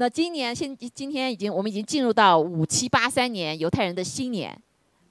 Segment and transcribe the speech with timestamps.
[0.00, 4.58] 那今年现今天已经我们已经进入到五七八三年犹太人的新年，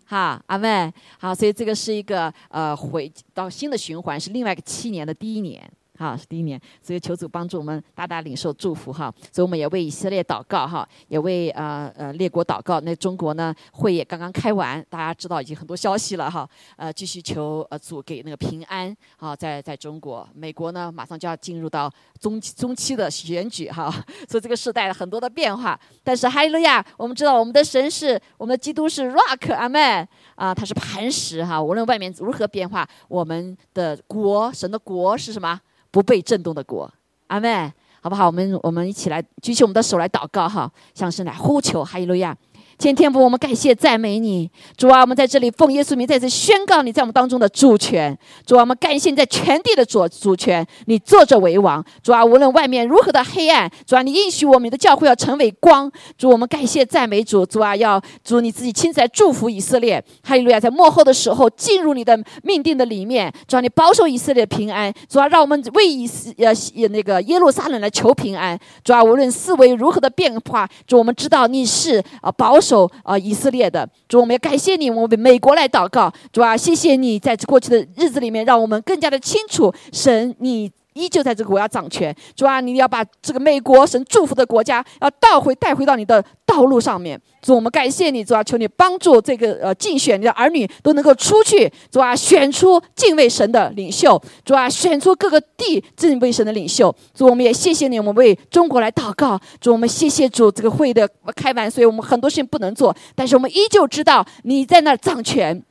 [0.04, 5.61] 哈，阿妹，好，所以这个是一个呃回到新的循环，是另外一个七年的第一年。
[6.00, 9.14] 好，是第一年，所以求主帮助我们大大领受祝福哈。
[9.34, 12.79] 所以我们也为以色列祷告哈，也为呃呃列国祷告。
[12.79, 16.50] 那中国呢，会也刚刚开完，大家知道已经很多消息了哈。
[16.77, 23.93] 呃，继续求呃主给那个平安啊，在在中国，美国呢马上就要进入到中中期的选举哈，
[24.29, 25.77] 所以这个时代很多的变化。
[26.02, 31.61] 但是哈利路亚，我们知道我们的神是我们的基督是 rock 阿门啊，他是磐石哈。
[31.61, 35.59] 无论外面如何变化，我们的国神的国是什么？
[35.92, 36.92] 不被震动的国，
[37.28, 37.72] 阿妹，
[38.02, 38.28] 好不好？
[38.28, 42.36] 我们我们一起来举起我们的手来祷告哈，向神来呼求，哈利路亚。
[42.80, 48.18] 天天父，我们感谢赞美你，主啊，我们在这里奉耶稣名再次宣告你在我们当中的主权。
[48.46, 51.84] 主啊，我们感谢你在全地的主主权，你坐着为王。
[52.02, 55.92] 主啊，无论外面如何的黑暗，主啊，你应许我们的教会要成为光。
[56.18, 57.46] 主，我们感谢赞美主。
[57.46, 60.02] 主啊，要主你自己亲自来祝福以色列。
[60.23, 63.30] 哈利路亚，在幕后的时候进入你的命定的里面。
[63.46, 64.90] 主啊，你保守以色列平安。
[65.09, 66.53] 主啊，让我们为以斯呃
[66.88, 68.58] 那个耶路撒冷来求平安。
[68.86, 72.69] 主啊，无论四维如何的变化，主我们知道你是啊保守。
[72.70, 80.72] 守啊，以色列的主，我们要感谢你，我们为美国来祷告，主啊，谢谢你在过去的日子里面，让我们更加的清楚，神你。
[80.94, 87.20] 依旧在这个国家掌权，主啊，你要把这个美国神祝福的国家要倒回带回到你的道路上面。
[87.42, 96.94] 主，我们感谢你，主啊，求你帮助这个呃竞选你的儿女都能够出去，主啊，选出敬畏神的领袖，主啊，选出各个地敬畏神的领袖。
[97.14, 99.40] 主，我们也谢谢你，我们为中国来祷告。
[99.62, 105.64] 主，我们谢谢主，这个会的开完，所以我们很多事情不能做，但是我们依旧知道你在那儿掌权。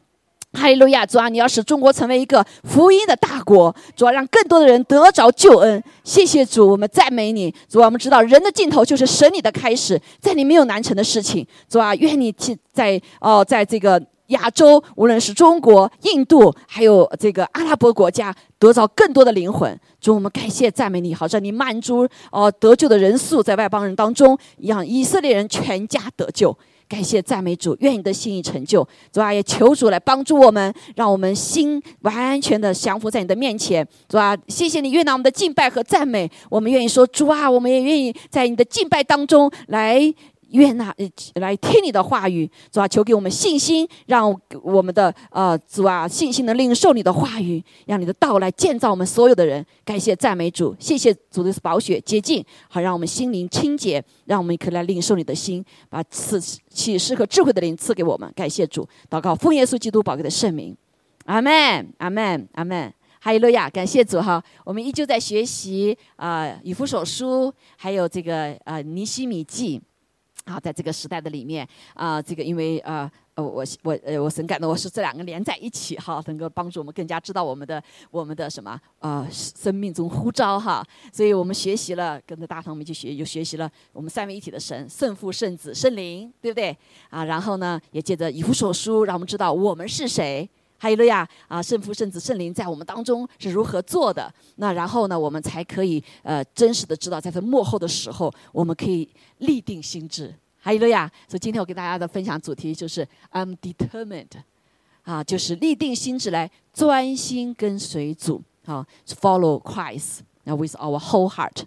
[0.58, 5.82] 哈利路亚，主啊，你要使中国成为一个福音的大国，主啊，让更多的人得着救恩。
[6.02, 12.34] 谢谢主，我们赞美你，主啊，我们知道人的尽头就是神你的开始，在你没有难成的事情，主啊，愿你
[12.72, 19.78] 在哦，在这个亚洲，无论是中国、印度，还有这个阿拉伯国家，得着更多的灵魂。
[20.00, 26.56] 主，我们感谢赞美你，好让你满足哦得救的人数在外邦人当中，让以色列人全家得救。
[26.88, 28.86] 感谢赞美主，愿你的心意成就。
[29.12, 33.86] 主啊，也求主来帮助我们，让我们心完全的降服在你的面前。
[34.08, 36.30] 主啊，谢谢你悦纳我们的敬拜和赞美。
[36.48, 40.14] 我们愿意说，主啊，我们也愿意在你的敬拜当中来。
[40.50, 40.94] 愿那
[41.34, 49.64] 来听你的话语，主啊，求给我们信心，让我们的呃主啊信心能领受你的话语，让你的道来建造我们所有的人。
[49.84, 58.32] 感谢赞美主，谢谢主的宝血洁净，好让我们心灵清洁，让我们可以来领受你的心，把赐启示和智慧的灵赐给我们。
[58.34, 60.74] 感谢主，祷告奉耶稣基督宝贵的圣名，
[61.26, 62.92] 阿门，阿门，阿门。
[63.20, 69.82] 哈利路亚，感谢主哈，我们依旧在学习啊以弗所书，还有这个呃尼西米记。
[70.48, 80.82] 好，在这个时代的里面啊，这个因为呃呃，我我呃我神感的，我是这两个连在一起哈，能够帮助我们更加知道我们的我们的什么呃生命中呼召哈，
[81.12, 86.76] 所以我们学习了，跟着大堂我们去学，又学习了我们三位一体的神，圣父、圣子、圣灵，对不对
[87.10, 87.24] 啊？
[87.24, 90.48] 然后呢，也借着以弗所书，让我们知道我们是谁。
[90.80, 91.60] 哈利路亚啊！
[91.60, 94.32] 圣父、圣子、圣灵在我们当中是如何做的？
[94.56, 99.08] 那然后呢，我们才可以呃真实的知道，在这幕后的时候，我们可以
[99.38, 100.32] 立定心智。
[100.60, 101.10] 哈利路亚！
[101.26, 104.26] 所以今天我给大家的分享主题就是 I'm determined，
[105.02, 111.62] 啊，就是立定心智来专心跟随主，好，follow Christ，那 with our whole heart，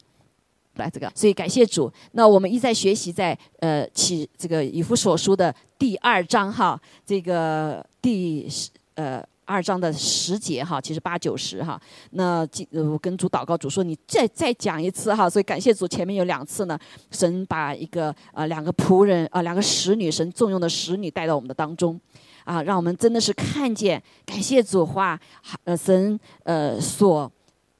[0.75, 1.11] 来这个。
[1.15, 1.91] 所以感谢主。
[2.13, 8.69] 那我们一再学习在呃起这个以弗所书的第二章哈，这个第十。
[9.01, 11.81] 呃，二章的十节哈，其实八九十哈。
[12.11, 15.27] 那我跟主祷告，主说你再再讲一次哈。
[15.27, 16.77] 所以感谢主，前面有两次呢，
[17.09, 21.99] 神把一个呃两个仆人啊，两个使女，神重用的使女带到我们的当中，
[22.43, 25.19] 啊，让我们真的是看见感谢主话，
[25.63, 27.31] 呃神呃所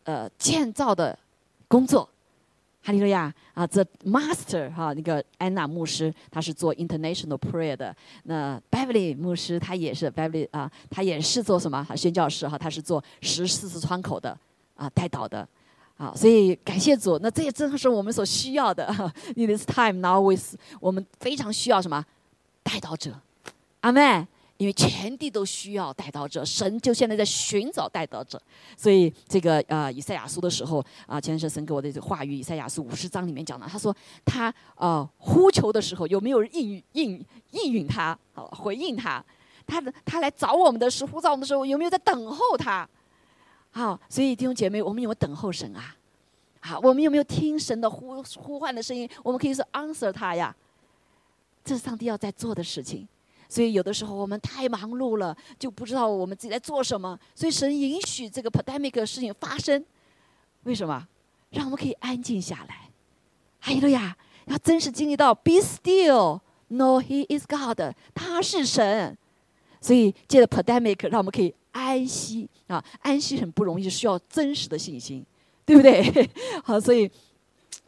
[0.06, 1.16] 呃建造的
[1.68, 2.10] 工作。
[2.84, 7.96] 哈利路亚啊！，The Master 哈，那个安娜牧师，他是做 International Prayer 的。
[8.24, 11.86] 那 Beverly 牧师，他也是 Beverly 啊，他也是做什么？
[11.96, 14.36] 宣教士哈，他是做十四次窗口的
[14.76, 15.48] 啊，带导的
[15.98, 16.12] 啊。
[16.16, 18.88] 所以感谢主，那这也正是我们所需要的。
[19.36, 22.04] In this time now with 我们非常需要什么？
[22.64, 23.20] 带导者，
[23.82, 24.26] 阿妹。
[24.62, 28.40] 因为全地都需要带刀者，神就现在在寻找带刀者，
[28.78, 39.26] 所以这个呃以赛亚书的时候啊，前是神给我的这个话语，以赛亚书五十章里面讲的，他说他呃呼求的时候有没有应应应允他，好回应他，
[39.66, 42.88] 他的他来找我们的时候呼召我们的时候有没有在等候他？
[43.72, 45.96] 好，所以弟兄姐妹，我们有没有等候神啊？
[46.60, 49.10] 好，我们有没有听神的呼呼唤的声音？
[49.24, 50.56] 我们可以说 answer 他呀。
[51.66, 53.08] 这是上帝要在做的事情。
[53.52, 57.20] 所以有的时候我们太忙碌了，就不知道我们自己在做什么。
[57.36, 59.86] 所以神允许这个 pandemic 事情发生，
[60.64, 61.06] 为什么？
[61.50, 62.90] 让我们可以安静下来。
[63.60, 64.16] 哈利路亚！
[64.46, 69.18] 要真实经历到 be still，know He is God，他是神。
[69.82, 75.26] 所以借着 pandemic，让我们可以安息啊，安息很不容易，需要真实的信心，
[75.66, 76.30] 对不对？
[76.64, 77.12] 好，所以。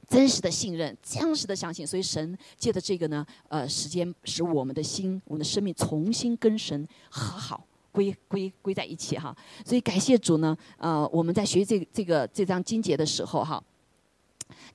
[0.09, 9.35] 真实的信任，真实的相信，所以神借着这个呢，呃，时间使我们的心，我们的生命重新跟神和好，归归归在一起哈。
[9.65, 13.63] 所以感谢主呢，呃，我们在学这这个这张经节的时候哈，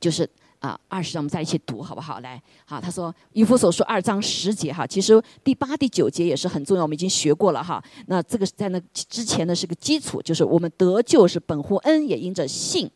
[0.00, 0.28] 就是
[0.60, 2.20] 啊，二十章我们在一起读好不好？
[2.20, 7.84] 来，好，他说以弗所说二章十节哈，其实第八、第九节也是很重要，我们已经学过了哈。
[8.06, 12.90] 那这个在那之前呢是个基础，就是我们得救是本乎恩，也因着信，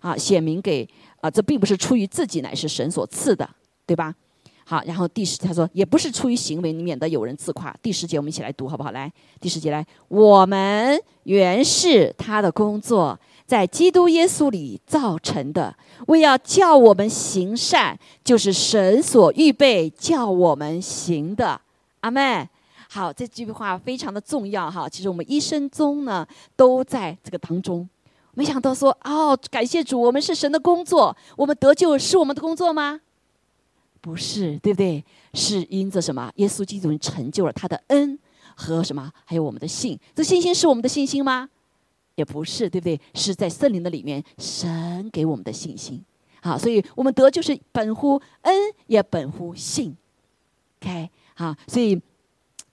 [0.00, 0.86] 啊，显明给。
[1.22, 3.48] 啊，这并不是出于自己，乃是神所赐的，
[3.86, 4.12] 对吧？
[4.64, 7.74] 好，然后第十他说，也不是出于行为，免得有人自夸。
[7.80, 8.90] 第十节我们一起来读好不好？
[8.90, 15.72] 来，第十节来，我们原是他的工作，在基督耶稣里造成的，
[16.08, 21.60] 为要叫我们行善，就是神所预备叫我们行的。
[22.00, 22.48] 阿门。
[22.88, 24.88] 好，这句话非常的重要哈。
[24.88, 26.26] 其实我们一生中呢，
[26.56, 27.88] 都在这个当中。
[28.34, 33.00] 没想到说哦，感谢主，我们是神的工作，我们得救是我们的工作吗？
[34.00, 35.04] 不是，对不对？
[35.34, 36.32] 是因着什么？
[36.36, 38.18] 耶稣基督成就了他的恩
[38.56, 39.12] 和什么？
[39.24, 41.48] 还有我们的信，这信心是我们的信心吗？
[42.14, 43.00] 也不是，对不对？
[43.14, 46.02] 是在圣灵的里面，神给我们的信心。
[46.40, 48.54] 好，所以我们得就是本乎恩，
[48.86, 49.96] 也本乎信。
[50.80, 52.00] OK，好，所以。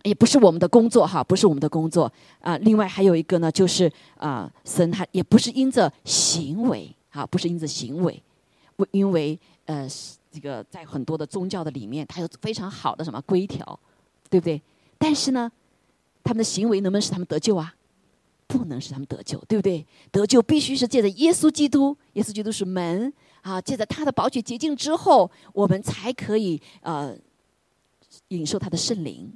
[0.04, 2.12] 也不是我们的工作哈，不是我们的工作
[2.42, 2.58] 啊。
[2.60, 8.22] 另外还有一个呢，就是啊，神他也不是因着行为啊，不是因着行为，
[8.78, 9.88] 为因为呃，
[10.32, 13.80] 这个在很多的宗教的里面，它有非常好的什么规条，
[14.30, 14.62] 对不对？
[14.98, 15.52] 但是呢，
[16.24, 17.74] 他们的行为能不能使他们得救啊？
[18.48, 19.86] 不能使他们得救，对不对？
[20.12, 27.16] 得救必须是借着耶稣基督，耶稣基督是门啊，借着他的宝血洁净之后，我们才可以呃，
[28.30, 29.32] 领受他的圣灵。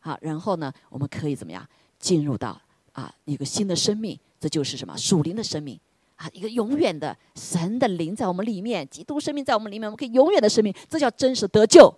[0.00, 1.64] 好，然后呢，我们可以怎么样
[1.98, 2.60] 进入到
[2.92, 4.18] 啊一个新的生命？
[4.40, 5.78] 这就是什么属灵的生命
[6.16, 11.92] 啊，一个永远的神的灵在我们里面，基督生命在我们里面，我们可以永远的生命，这叫真实得救。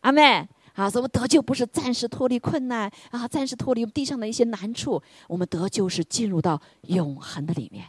[0.00, 7.84] 阿妹，好，什么得救不是暂时脱离困难啊，暂时脱离地上的一些难处，我们得救是进入到永恒的里面。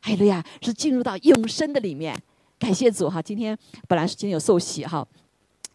[0.00, 2.16] 海路亚是进入到永生的里面。
[2.58, 5.06] 感谢主哈，今天本来是今天有受洗哈。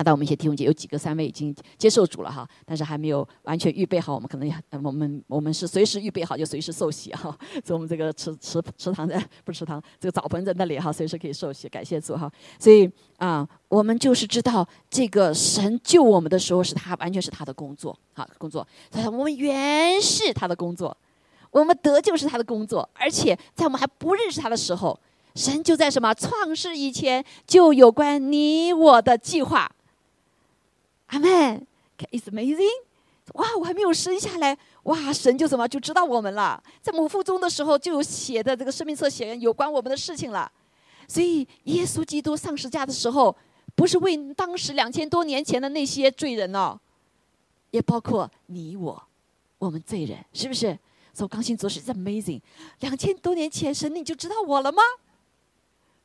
[0.04, 7.34] 那到我们一些弟兄姐有几个三位已经接受主了哈，但是还没有完全预备好，我们可能要，我们我们是随时预备好就随时受洗哈。
[7.64, 12.30] 所以我们这个池池池塘在不是池塘，这个澡盆在那里哈，随时可以受洗，感谢主哈。
[12.60, 18.68] 所以啊，我们就是知道这个神救我们的时候是他完全是他的工作，好工作。
[18.92, 20.98] 他说我们原是他的工作，
[21.52, 25.00] 我们得救是他的工作，而且在我们还不认识他的时候，
[25.36, 29.72] 神就在什么创世以前就有关你我的计划。
[31.14, 31.68] 阿门
[32.12, 32.86] ，It's amazing！
[33.34, 40.52] 哇，我还没有生下来，哇，神就什么就知道我们了，在母腹中的时候就有写的这个生命册写有关我们的事情了。
[41.08, 43.36] 所以耶稣基督上十架的时候，
[43.76, 46.80] 不是为当时两千多年前的那些罪人哦，
[47.70, 49.04] 也包括你我，
[49.60, 50.78] 我们罪人，是不是？
[51.14, 52.42] 所以刚性做是 amazing，
[52.80, 54.82] 两千多年前神你就知道我了吗？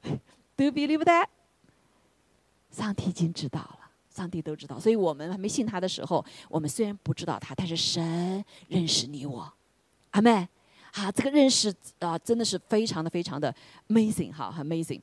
[0.55, 1.29] Do you believe that？
[2.71, 3.78] 上帝已经知道。
[4.19, 9.49] 上帝都知道，所以我们还没信他的时候，我们虽然不知道他，但是神认识你我，
[10.11, 10.49] 阿妹，
[10.93, 13.55] 好，这个认识啊，真的是非常的非常的
[13.89, 15.01] amazing 哈，amazing。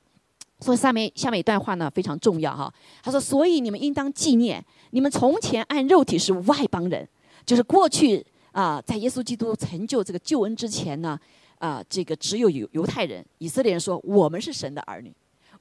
[0.59, 7.07] 所以下面下面一段话呢非常重要哈，他说：所以你们应当纪念，你们从前按肉体是外邦人，
[7.45, 11.17] 就是过去啊，在耶稣基督成就这个救恩之前呢，
[11.59, 15.13] 啊，这个只有犹犹太人、以色列人说我们是神的儿女，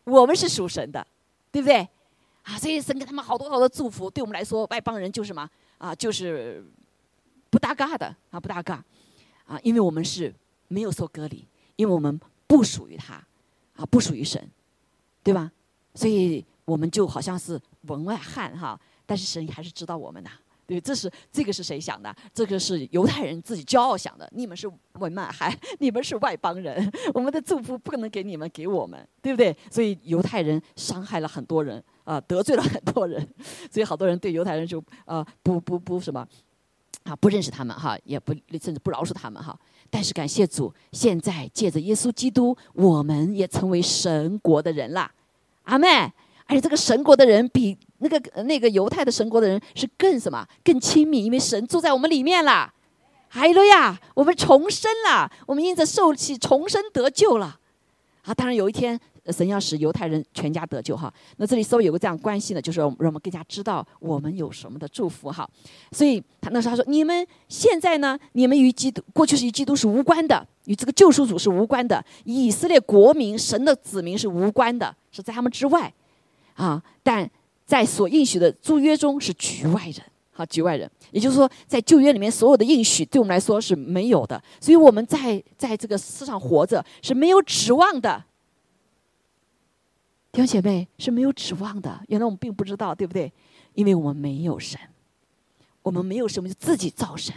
[0.02, 1.06] 我们是属神的，
[1.52, 1.86] 对不对？
[2.44, 5.48] 啊，所以神给他们好多好多祝福，对我们来说，外邦人就是什么
[5.78, 5.94] 啊？
[5.94, 6.64] 就是
[7.50, 8.84] 不搭嘎的啊，不搭嘎
[9.46, 10.32] 啊，因为我们是
[10.68, 11.46] 没有受隔离，
[11.76, 13.14] 因为我们不属于他
[13.76, 14.46] 啊，不属于神，
[15.22, 15.50] 对吧？
[15.94, 20.30] 所以我们就好像是门外汉哈，但是神还是知道我们的。
[20.66, 22.14] 对，这是这个是谁想的？
[22.32, 24.28] 这个是犹太人自己骄傲想的。
[24.32, 29.56] 你们是文外汉， 你们是外邦人，我们的祝福不可能给你们，给我们，对不对？
[29.70, 33.26] 所以犹太人伤害了很多人啊，得罪了很多人，
[33.70, 36.26] 所以好多人对犹太人就啊不不不什么
[37.04, 39.58] 啊，不认识他们哈，也不甚至不饶恕他们哈。
[39.90, 45.12] 但是感谢主，现在借着耶稣基督，我们也成为神国的人啦。
[45.64, 45.86] 阿妹，
[46.46, 50.46] 而且这个神国的人比那个那个犹太的神国的人是更什么？
[50.62, 52.72] 更亲密，因为神住在我们里面啦。
[53.28, 57.58] 哈利路亚，我们重生了，我们因着受气重生得救了。
[58.22, 59.00] 啊，当然有一天。
[59.30, 65.48] 神要使犹太人全家得救哈，那这里稍微有个这样关系呢，就是让我们更加知道我们有什么的祝福哈。
[65.92, 75.90] 所以他那时候他说：“你们现在呢，你们与基督过去是与基督是无关的，与这个救赎主是无关的，以色列国民神的子民是无关的，是在他们之外
[76.54, 76.82] 啊。
[77.02, 77.30] 但
[77.66, 88.24] 在所应许的租约中是局外人，好局外人，也就是说，在旧约里面所有的应许对我们来说是没有的，所以我们在在这个世上活着是没有指望的。”
[90.32, 93.32] 弟兄姐妹是没有指望的，原来我们并不知道，对不对？
[93.74, 94.80] 因为我们没有神，
[95.80, 97.32] 我们没有神，我们就自己造神，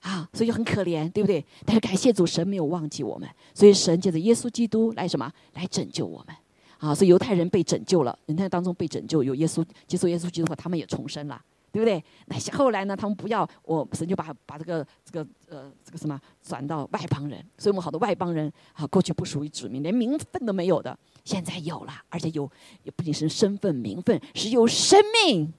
[0.00, 1.42] 啊，所以很可怜，对不对？
[1.64, 5.32] 但是感谢主，神没有忘记我们，所以神借着耶稣基督来什么？
[5.54, 6.36] 来拯救我们，
[6.84, 11.40] 啊，所以犹太人被拯救了，犹太当中被拯救，有耶稣接受耶稣基督后，他们也重生了。
[11.72, 12.00] 对不对？
[12.26, 12.94] 那后来呢？
[12.94, 22.48] 他们不要我神就把把这个这个呃这个什么转到外邦人，所以我们好多外邦人啊，过去不属于子民，连名分都没有的，现在有了，而且有
[22.84, 25.52] 也不仅是身份名分，是有生命，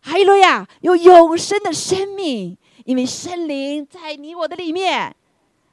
[0.00, 5.14] 还有了呀，有永生的生命，因为圣灵在你我的里面，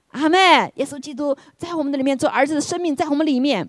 [0.10, 0.40] 阿门。
[0.76, 3.68] 耶稣基督在我们的里面做儿子的生命在我们里面，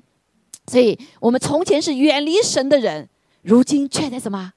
[0.71, 3.09] 所以我们从前是远离神的人，
[3.43, 4.53] 如今却在什么？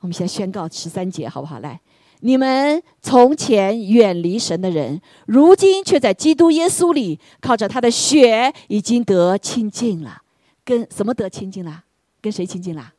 [0.00, 1.60] 我们先宣告十三节，好不好？
[1.60, 1.80] 来，
[2.20, 10.20] 你们从前远离神的人，如今却在基督耶稣里，靠着他的血已经得亲近了。
[10.62, 11.84] 跟什么得亲近了？
[12.20, 12.92] 跟谁亲近了？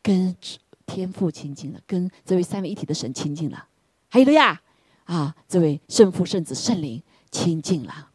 [0.00, 0.36] 跟
[0.86, 3.66] 天父亲近了，跟这位三位一体的神亲近了。
[4.08, 4.62] 还有了呀，
[5.02, 7.02] 啊，这位圣父、圣子、圣灵
[7.32, 8.09] 亲近了。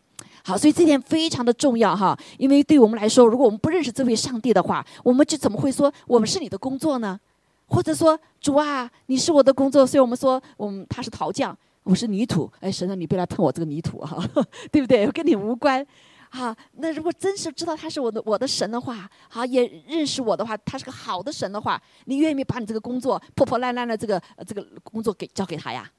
[0.48, 7.20] 好，所以这点非常的重要哈，因为对我们来说，如果我们不认识这位上帝的话，我们就怎么会说我们是你的工作呢？
[7.66, 12.48] 或者说主啊，你是我的工作，所以我们说我们他是陶匠，我是泥土。
[12.60, 14.24] 哎，神啊，你别来碰我这个泥土哈，
[14.72, 15.08] 对不对？
[15.08, 15.84] 跟你无关。
[16.30, 25.90] 好，那如果真是知道他是我的我的神的话，好也认识我的话，他是个好的神的话，你愿意把你这个工作破破烂烂的这个这个工作给交给他呀？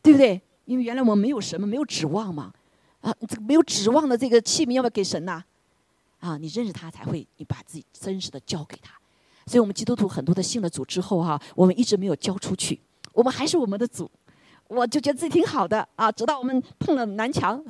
[0.00, 0.40] 对不对？
[0.64, 2.50] 因为原来我们没有什么，没有指望嘛。
[3.00, 5.42] 啊，这个没有指望的这个器皿要不要给神呐？
[6.20, 8.92] 啊，你认识他才会，你把自己真实的交给他。
[9.46, 12.78] 所以我们基督徒很多的信了主之后哈，我们一直没有交出去，
[13.12, 14.10] 我们还是我们的主，
[14.66, 16.10] 我就觉得自己挺好的啊。
[16.10, 17.62] 直到我们碰了南墙，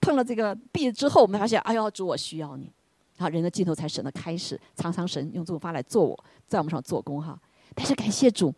[0.00, 2.70] 碰了这个壁之后，我们发现，哎呦，主，我需要你，
[3.16, 7.38] 好，人的尽头才神的开始，常常神用这种方法来做我，在我们上做工哈。
[7.74, 8.52] 但是感谢主，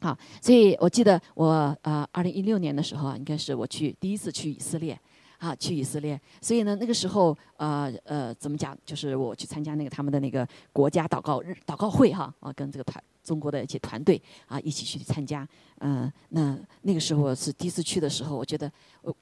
[0.00, 4.98] 好，所以我记得我呃，二零一六年的时候啊，应该是我去第一次去以色列。
[5.40, 8.78] 啊，去以色列，所以呢，那个时候，呃呃，怎么讲？
[8.84, 18.70] 就是我去参加那个他们的那个国家祷告日祷告会哈，啊，跟这个团中国的一些团队啊一起去参加，嗯，那那个时候是第一次去的时候，我觉得
[19.02, 19.16] 我。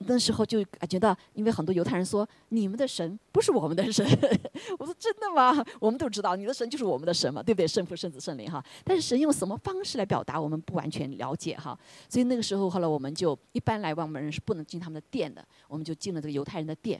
[0.00, 4.06] 那时候就感觉到，因为很多犹太人说你们的神不是我们的神，
[4.78, 5.64] 我说真的吗？
[5.80, 7.66] 我们都知道你的神就是我们的神嘛，对不对？
[7.66, 8.62] 圣父、圣子、圣灵哈。
[8.84, 11.78] 但是神用什么方式来表达，我们不完全了解哈。
[12.08, 16.98] 所以那个时候后来我们就一般来外邦人是不能进他们的店的，我们就进了这个犹太人的店，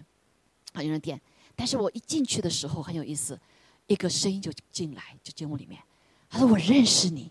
[0.75, 1.21] 犹太人的店。
[1.55, 3.39] 但是我一进去的时候很有意思，
[3.87, 5.81] 一个声音就进来，就进屋里面，
[6.31, 7.31] 他说我认识你，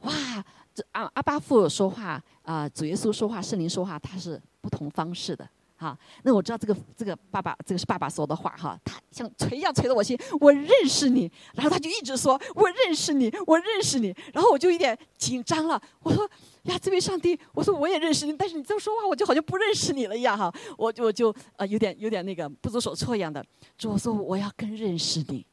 [0.00, 0.44] 哇！
[0.92, 5.96] 阿阿巴父说话啊，主耶稣说话，圣灵说话，他是不同方式的哈。
[6.22, 8.78] 那我知道这个这个爸爸，这个是爸爸说的话哈。
[8.84, 11.30] 他像锤一样锤着我心，我认识你。
[11.54, 14.14] 然后他就一直说，我认识你，我认识你。
[14.32, 15.80] 然后我就有点紧张了。
[16.00, 16.28] 我说
[16.64, 20.52] 呀，这位上帝，我说我也认识你，但是你这么说话，我就好像不认识你了一样哈。
[20.76, 23.44] 我我就呃有点有点那个不知所措一样的。
[23.76, 25.44] 主我说我要更认识你。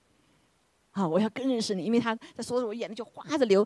[0.97, 1.07] 啊！
[1.07, 3.65] 我要更认识你，因为他在说的，我眼泪就哗着流。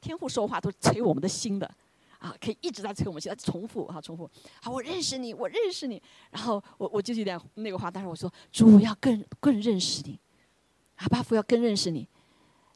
[0.00, 1.70] 天父说话都是催我们的心的，
[2.18, 4.28] 啊，可以一直在催我们心，重复哈，重复。
[4.60, 6.02] 好，我认识你，我认识你。
[6.32, 10.18] 然后我我就有点那个话，但是我说主要更更认识你，
[10.96, 12.08] 阿巴父要更认识你。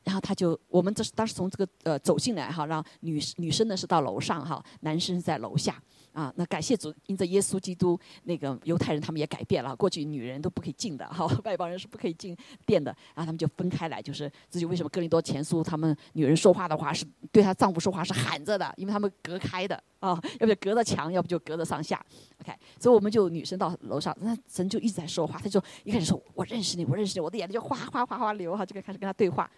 [0.05, 5.83] 然后他就，我们这是当时从这个呃走进来哈，让女女生呢是到楼上哈，男生在楼下。
[6.19, 22.05] 啊，那感谢主，因着耶稣基督，那个犹太人他们也改变了，过去女人都不可以进的，哈， 外邦人是不可以进店的，然后他们就分开来，就是自己为什么哥林多前书他们女人说话的话是对她丈夫说话是喊着的，因为他们隔开的啊，要不就隔着墙，要不就隔着上下
[22.41, 29.49] ，OK，所以我们就女生到楼上，那神就一直在说话，他就一开始说我认识你，我认识你，我的眼泪就哗哗哗哗流哈，就开始跟他对话，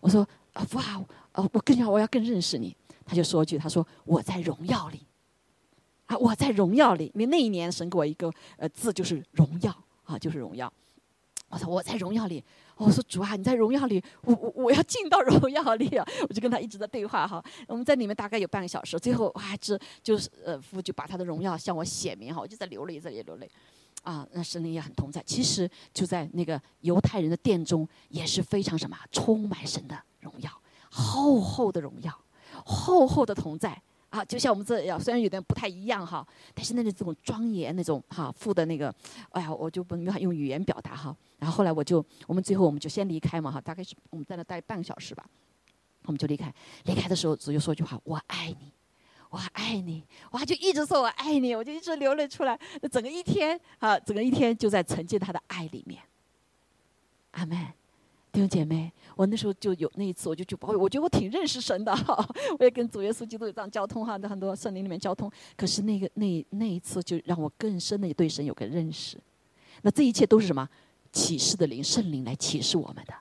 [0.00, 2.76] 我说啊哇，呃，我更要我要更认识你。
[3.06, 5.06] 他就说一句：“他说我在荣耀里。”
[6.18, 10.72] 我在荣耀里，因为那一年神给我一个呃字，就是荣耀啊，就是荣耀。
[11.48, 12.42] 我说我在荣耀里，
[12.76, 16.04] 我说主啊，你在荣耀里，我我我要进到荣耀里啊！
[16.28, 17.44] 我就跟他一直在对话哈。
[17.68, 23.48] 我们在里面大概有半个小时，最后还是就是呃父就把他的荣耀向我显明哈，我就在流泪，在流泪。
[24.02, 25.22] 啊，那神灵也很同在。
[25.24, 30.50] 其实就在那个犹太人的殿中，也是非常什么，充满神的荣耀，
[30.90, 32.12] 厚厚的荣耀，
[32.64, 33.80] 厚厚的同在。
[34.14, 38.94] 啊，就像我们这样，虽然有点不太一样哈，但是那种这种庄严那种哈，父的那个，
[39.30, 41.16] 哎呀，我就不能用语言表达哈。
[41.40, 45.26] 然后后来我就，我们最后我们就先离开嘛哈，大概是我们在那待半个小时吧，
[46.04, 46.54] 我们就离开。
[46.84, 48.72] 离开的时候，主就说一句话：“我爱你，
[49.30, 52.56] 我爱你。”哇，就一直说我爱你，我就一直流泪出来。
[52.92, 56.00] 整个一天啊，整个一天就在沉浸他的爱里面。
[57.32, 57.58] 阿门。
[58.34, 65.30] 弟兄姐妹，我那时候就有那一次，我就觉得，我觉得我挺认识神的哈， 我也跟主耶稣基督这样交通哈，在很多圣灵里面交通。
[65.56, 69.16] 可是那个那那一次，就让我更深的对神有个认识。
[69.82, 70.68] 那这一切都是什么？
[71.12, 73.14] 启示的灵，圣灵来启示我们的。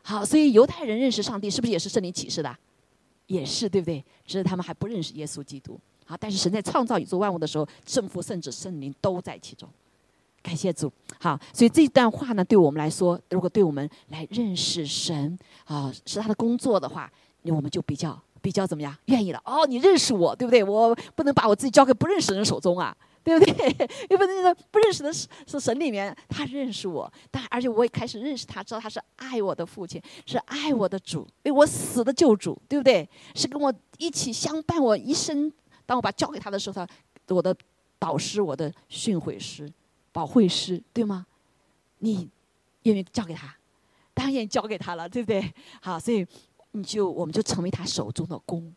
[0.00, 2.56] 好，所以犹太人认识上帝，是不是也是圣灵启示的？
[3.26, 4.02] 也是，对不对？
[4.24, 5.78] 只是他们还不认识耶稣基督。
[6.06, 9.68] 好，但是神在创造宇宙万物的时候，圣父、圣子、圣灵都在其中。
[10.46, 17.10] 感谢主，好，所以这段话呢，对我们来说，如果对我们来认识神啊，是他的工作的话，
[17.42, 19.42] 那我们就比较比较怎么样，愿意了。
[19.44, 20.62] 哦，你认识我，对不对？
[20.62, 23.68] 我不能把我自己交给不认识人手中啊，对不对？
[24.08, 33.08] 因为那个不认识的是是神里面，他认识我，但而且我也开始认识他，知道他是爱我的父亲，是爱我的主，为我死的救主，对不对？
[33.34, 35.52] 是跟我一起相伴我一生。
[35.84, 36.88] 当我把交给他的时候，他
[37.34, 37.52] 我的
[37.98, 39.68] 导师，我的训诲师。
[40.16, 41.26] 保会师对吗？
[41.98, 42.26] 你
[42.84, 43.54] 愿意交给他，
[44.14, 45.52] 当然交给他了，对不对？
[45.82, 46.26] 好，所以
[46.70, 48.74] 你就我们就成为他手中的工，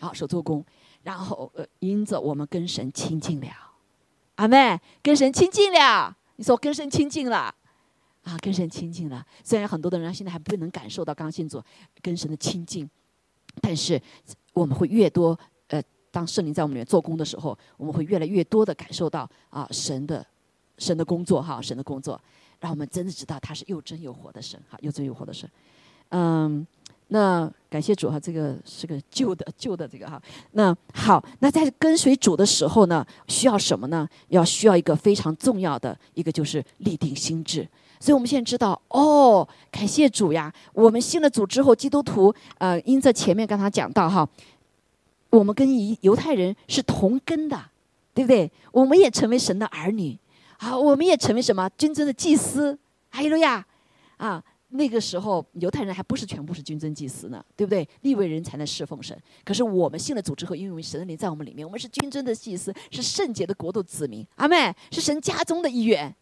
[0.00, 0.62] 好手做工，
[1.02, 3.48] 然后呃，因着我们跟神亲近了，
[4.34, 7.54] 阿妹跟神亲近了，你说跟神亲近了
[8.24, 9.24] 啊，跟神亲近了。
[9.42, 11.62] 虽然很多的人现在还不能感受到刚信主
[12.02, 12.86] 跟神的亲近，
[13.62, 13.98] 但是
[14.52, 20.26] 我们会越多呃，当圣灵在我们里面做工的时候，我们会越来越多的感受到啊神的。
[20.78, 22.20] 神的工作哈，神的工作，
[22.60, 25.48] 让我们真的知道他是又真又活的神哈，又真又活的神。
[26.10, 26.66] 嗯，
[27.08, 30.20] 那感谢主哈，这个是个旧的旧的这个哈。
[30.52, 34.08] 那好，那在跟随主的时候呢，需要什么呢？
[34.28, 37.66] 要需要一个非常重要的一个就是立定心智。
[38.00, 44.28] 所以我们现在知道哦，感谢主呀，我们信了主之后，基督徒呃，因着前面刚才讲到哈，
[45.30, 47.58] 我们跟犹犹太人是同根的，
[48.12, 48.50] 对不对？
[48.72, 50.18] 我们也成为神的儿女。
[50.62, 52.78] 好，我们也成为什么君尊的祭司？
[53.10, 53.66] 哈利路亚！
[54.16, 57.86] 啊，那个时候犹太人还不是全部是君尊祭司呢，对不对？
[58.02, 59.20] 立位人才能侍奉神。
[59.44, 64.24] 可是我们信了主之后，因为神的灵在我们里面，我们是君尊的祭司，是圣洁的国度子民。
[64.36, 66.14] 阿妹是神家中的一员。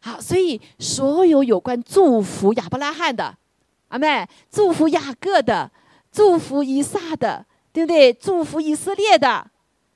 [0.00, 3.38] 好，所以所有有关祝福亚伯拉罕的，
[3.86, 5.70] 阿妹祝福雅各的，
[6.10, 8.12] 祝福以撒的，对不对？
[8.12, 9.48] 祝福以色列的。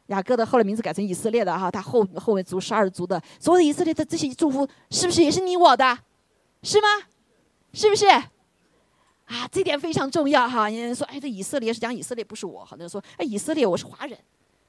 [0.09, 5.99] 雅各的后来名字改成以色列的哈，他后后面族十二族的所有的以色列的这些祝福，是不是也是你我的？
[6.63, 6.87] 是吗？
[7.73, 8.07] 是不是？
[8.07, 10.69] 啊，这点非常重要哈。
[10.69, 12.65] 有人说，哎，这以色列是讲以色列，不是我。
[12.65, 14.19] 很多人说，哎，以色列我是华人，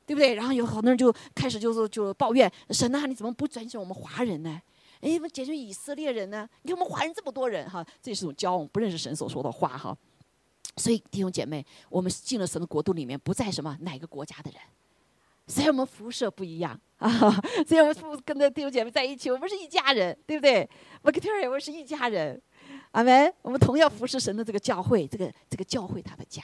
[0.05, 0.33] 对不对？
[0.33, 4.61] 然后有好多人就开始就是就抱怨神啊，你怎么不转选我们华人呢？
[5.01, 6.47] 哎，怎么拣选以色列人呢？
[6.61, 9.95] 你看我们华人这么多人哈，这也是种骄傲，不认识神所说的话哈。
[10.77, 14.59] 所以弟兄姐妹，我们进了神的国度里面，不在什么哪个国家的人。
[15.47, 17.09] 所以我们辐射不一样啊，
[17.67, 20.67] 所以我们跟着弟兄姐妹在一起，我们是一家人，对不对？
[21.01, 22.41] 我跟 Terry 我们是一家人，
[22.91, 23.31] 阿门。
[23.41, 26.41] 我们同样服侍神的这个教会，这个这个教会他的家，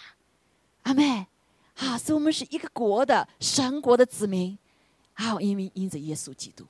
[0.83, 1.25] 阿门。
[1.77, 4.55] 啊，所以我们是一个国的神国的子民，
[5.13, 6.65] 啊，因为因着耶稣基督，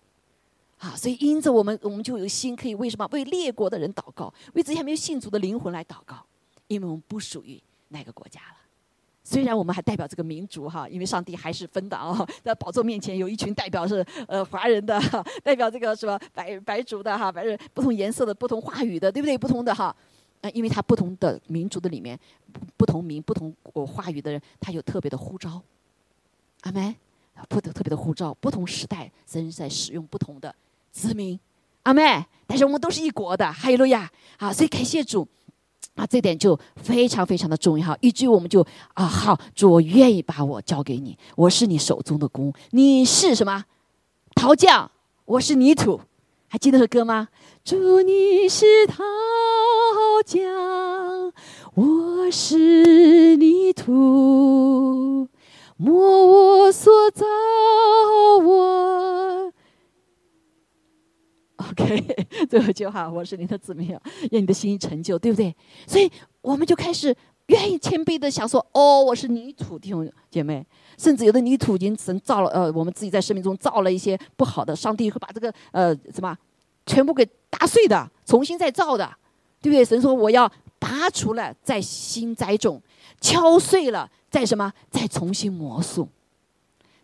[0.78, 6.24] 啊，所以因着我们，我们就有心可以为什么为列国的人祷告，为这些没有信主的灵魂来祷告，
[6.67, 8.61] 因为我们不属于那个国家了。
[9.32, 15.00] 虽然我们还代表这个民族哈，因为上帝还是分的啊， 在宝座面前有一群代表是呃华人的，
[15.41, 19.38] 代表这个什么白白族的哈，白人不同颜色的不同话语的，对不对？
[19.38, 19.96] 不同的哈，
[20.41, 22.20] 啊，因为他不同的民族的里面，
[22.76, 23.56] 不同民不同
[23.88, 25.62] 话语的人，他有特别的呼召，
[26.63, 26.94] 阿门，
[27.48, 30.54] 不得特别的呼召，不同时代神在使用不同的
[30.91, 31.39] 子民，
[31.84, 32.26] 阿门。
[32.46, 34.52] 但是我们都是一国的，哈利路亚啊！
[34.52, 35.26] 所以感谢主。
[36.02, 43.66] 啊，这点就非常非常的重要，以至于我们就啊，好，主，我愿意把我交给你，我是你手中的弓，你是什么
[44.34, 44.90] 陶匠，
[45.26, 46.02] 我是泥土，
[46.48, 47.28] 还记得这歌吗？
[47.64, 49.04] 主，你是陶
[50.26, 51.32] 匠，
[51.76, 55.28] 我是泥土，
[55.78, 57.28] 莫我所造
[58.44, 59.51] 我。
[61.72, 63.98] OK， 最后一句话，我是您的子民，
[64.32, 65.56] 愿你的心意成就，对不对？
[65.88, 67.16] 所以我们就开始
[67.48, 70.66] 愿意谦卑的想说：哦，我是泥土弟兄姐妹，
[70.98, 76.38] 甚至有的泥土已经神造了，呃，我们自己在生命中造了一些不好的，上帝会把这个呃什么
[76.86, 79.10] 全部给打碎的，重新再造的，
[79.62, 79.86] 对不对？
[79.86, 82.82] 神说我要拔除了，再新栽种，
[83.22, 86.10] 敲碎了，再什么，再重新磨塑。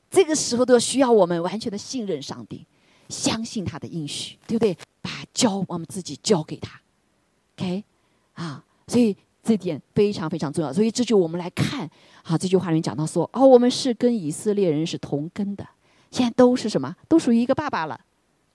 [0.10, 2.66] 这个时候都需要我们完全的信任上帝。
[3.10, 4.78] 相信他的应许，对不对？
[5.02, 6.82] 把交我们自己交给他
[7.56, 7.84] ，OK，
[8.34, 10.74] 啊，所以这点非常非常重要。
[10.74, 11.90] 所以这就我们来看，
[12.24, 15.66] 好，这句话里面讲到说，哦，我们是跟以色列人是同根的，
[16.12, 16.96] 现在都是什么？
[17.08, 18.00] 都属于一个爸爸了，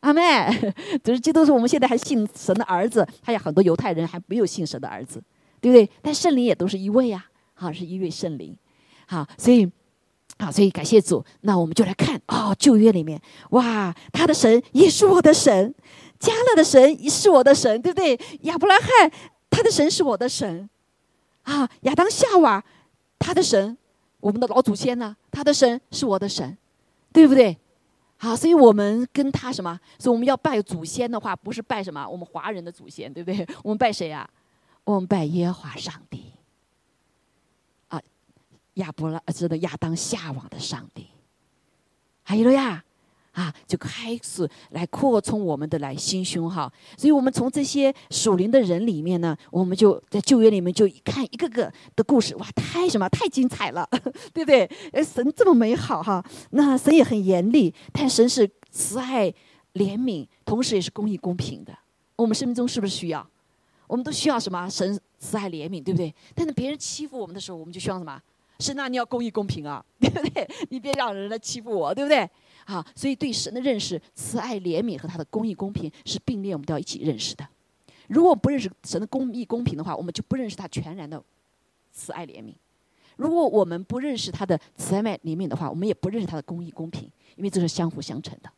[0.00, 0.22] 阿妹，
[1.02, 5.22] 只是这都是我们现在还信神的儿子，还有很多犹太人还没有信神的儿子，
[5.60, 5.88] 对不对？
[6.02, 8.56] 但圣灵也都是一位呀，好，是一位圣灵，
[9.06, 9.70] 好，所以。
[10.42, 11.24] 好，所以感谢主。
[11.42, 15.72] 那我们就来看哦，旧约里面，哇，他的神也是我的神，
[16.18, 18.18] 加勒的神也是我的神，对不对？
[18.40, 19.12] 亚伯拉罕
[19.48, 20.68] 他的神是我的神，
[21.42, 22.60] 啊，亚当夏娃
[23.20, 23.78] 他的神，
[24.18, 26.58] 我们的老祖先呢，他的神是我的神，
[27.12, 27.56] 对不对？
[28.16, 29.78] 好，所以我们跟他什么？
[29.96, 32.04] 所以我们要拜祖先的话，不是拜什么？
[32.08, 33.46] 我们华人的祖先，对不对？
[33.62, 34.28] 我们拜谁呀？
[34.82, 36.31] 我们拜耶和华上帝。
[38.74, 41.06] 亚伯拉，知道亚当夏娃的上帝，
[42.22, 42.82] 还有了呀，
[43.32, 46.72] 啊，就开始来扩充我们的来心胸哈。
[46.96, 53.88] 所以我们从这些属灵的人里面呢，我们就在旧约里面就一看一个个的故事，哇，太什么太精彩了，
[54.32, 54.68] 对不对？
[55.04, 59.30] 神这么美好哈，那神也很严厉，但神是慈爱
[59.74, 61.76] 怜悯，同时也是公义公平的。
[62.16, 63.26] 我们生命中是不是需要？
[63.86, 64.68] 我们都需要什么？
[64.68, 66.14] 神慈爱怜悯，对不对？
[66.34, 68.20] 但是别人欺负我们的时候，我们就需要什么？
[68.62, 70.48] 是，那你要公义公平啊， 对不对？
[70.70, 72.28] 你别让人来欺负我，对不对？
[72.64, 77.46] 好，所以对神的认识，慈爱怜悯和他的公义公平是并列，我们都要一起认识的。
[78.06, 81.20] 如果不认识神的公义公平的话，我们就不认识他全然的
[81.90, 82.54] 慈爱怜悯。
[83.16, 88.50] 如果我们不认识他的慈爱怜悯的话，我们也不认识他的公义公平，因为这是相辅相成的，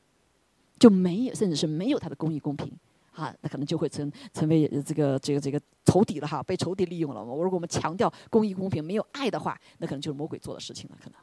[0.79, 2.71] 就没有，甚至是没有他的公义公平。
[3.15, 7.23] 啊，那可能就会成成为这个这个这个仇敌了哈，被仇敌利用了。
[7.23, 11.19] 我如果我们强调公义公平，没有爱的话，那可能就是魔鬼做的事情了，可能，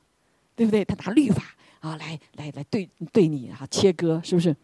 [0.56, 0.86] 对不对？
[0.86, 1.44] 他拿律法
[1.80, 4.56] 啊来来来对对你哈切割，是不是？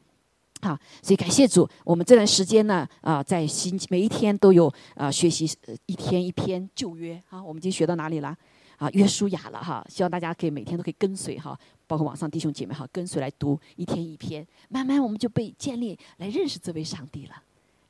[0.62, 5.46] 好，所以感谢主，我们这段时间呢啊，在新每一天都有啊学习
[5.86, 8.36] 一天一篇旧约啊，我们已经学到哪里了？
[8.78, 11.58] 啊，约书亚了哈，希望大家可以每天都可以跟随哈，
[11.88, 17.42] 包括网上弟兄姐妹哈，跟随来读一天一篇，慢慢我们就被建立来认识这位上帝了，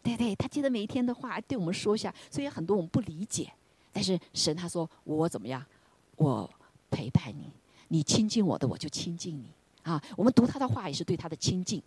[0.04, 0.36] 对对？
[0.36, 3.52] 他记得每一天的话对我们说一下，所以很多我们不理解，
[3.92, 5.66] 但是神他说我怎么样，
[6.16, 6.50] 我
[6.92, 7.52] 陪伴你，
[7.88, 9.52] 你亲近我的我就亲近你
[9.84, 10.02] 啊。
[10.16, 11.82] 我们读他的话也是对他的亲近，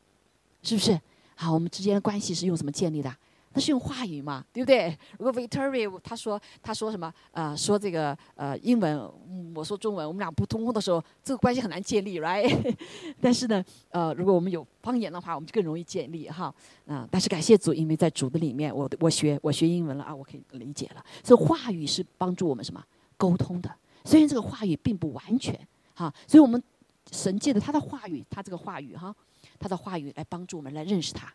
[0.62, 1.00] 是不是？
[1.36, 3.16] 好，我们之间的关系是用什么建立的？
[3.52, 4.96] 那是用话语嘛，对不对？
[5.18, 9.10] 如果 Victoria 他说他说什么呃说这个呃英文，
[9.54, 12.76] 我说中文，我们俩不通风的时候，这个关系很难建立，right？
[13.20, 16.54] 但是呢，呃，如果我们有方言的话，我们就更容易建立哈。
[16.86, 21.04] 啊，但是感谢主，因为在主的里面，我我学我学英文了啊，我可以理解了。
[21.24, 22.80] 所以话语是帮助我们什么
[23.16, 23.68] 沟通的？
[24.04, 25.58] 虽然这个话语并不完全
[25.94, 26.62] 哈，所以我们
[27.10, 29.12] 神借着他的话语，他这个话语哈，
[29.58, 31.32] 他的话语来帮助我们来认识他。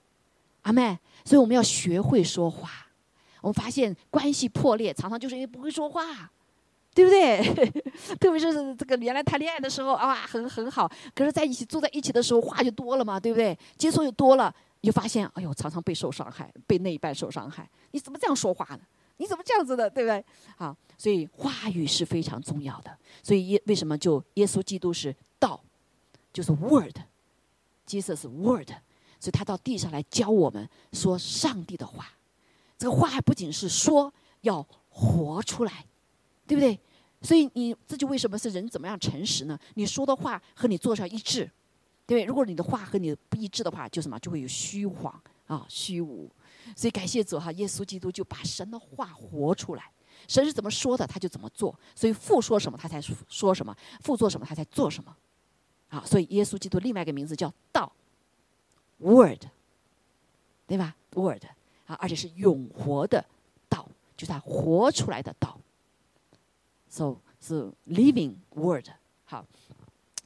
[0.65, 2.87] 阿妹，所以我们要学会说话。
[3.41, 6.31] 我们发现关系破裂，常常就是因为不会说话，
[6.95, 7.39] 对不对？
[8.19, 13.55] 特别是这个原来谈恋爱的时候啊，很很好，可是在一起住在一起的时候，话就多了嘛，对不对？
[13.77, 14.51] 接触又多了，
[14.81, 17.69] 你就发现，哎呦，常常备受伤害，被那一半受伤害。
[17.91, 18.81] 你怎么这样说话呢？
[19.17, 20.25] 你怎么这样子的，对不对？
[20.57, 22.97] 好，所以话语是非常重要的。
[23.21, 25.61] 所以耶为什么就耶稣基督是道，
[26.33, 28.71] 就是 Word，Jesus Word。
[29.25, 32.07] 所以他到地上来教我们说上帝的话，
[32.77, 35.83] 这个话还不仅是说，要活出来，
[36.45, 36.79] 对不对？
[37.23, 39.59] 所以你这就为什么是人怎么样诚实呢？
[39.73, 41.49] 你说的话和你做上一致，
[42.05, 42.23] 对不对？
[42.23, 46.29] 如果你的话和你不一致的话，就什么就会有虚谎啊，虚无。
[46.75, 49.89] 所以感谢主哈，耶稣基督就把神的话活出来，
[50.27, 51.75] 神是怎么说的他就怎么做。
[51.95, 55.17] 所以父说什么他才说什么，父做什么他才做什么。
[55.89, 57.91] 啊，所以耶稣基督另外一个名字叫道。
[58.99, 59.43] Word，
[60.67, 61.43] 对吧？Word
[61.85, 63.23] 啊，而且是永活的
[63.69, 65.57] 道，就是他活出来的道。
[66.89, 68.87] So 是 living word。
[69.25, 69.45] 好，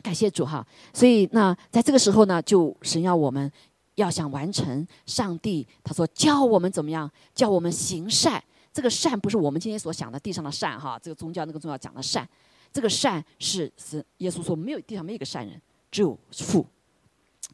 [0.03, 0.65] 感谢主哈。
[0.93, 3.51] 所以那在这个时候呢，就神要我们
[3.95, 8.41] 要想完成上帝，他说教我们怎么样，教我们行善。
[8.71, 12.27] 这个善不是我们今天所想的地上的善哈，这个宗教那个宗教讲的善。
[12.71, 16.65] 这个善是是耶稣说没有地上没有一个善人，只有父。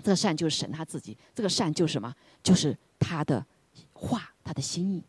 [0.04, 2.14] 这个善就是神他自己，这个善就是什么？
[2.44, 3.44] 就是他的
[3.94, 5.04] 话，他的心意。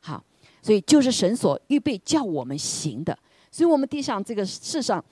[0.00, 0.22] 好，
[0.62, 3.18] 所以就是神所预备叫我们行的。
[3.50, 5.04] 所以我们地上这个世上，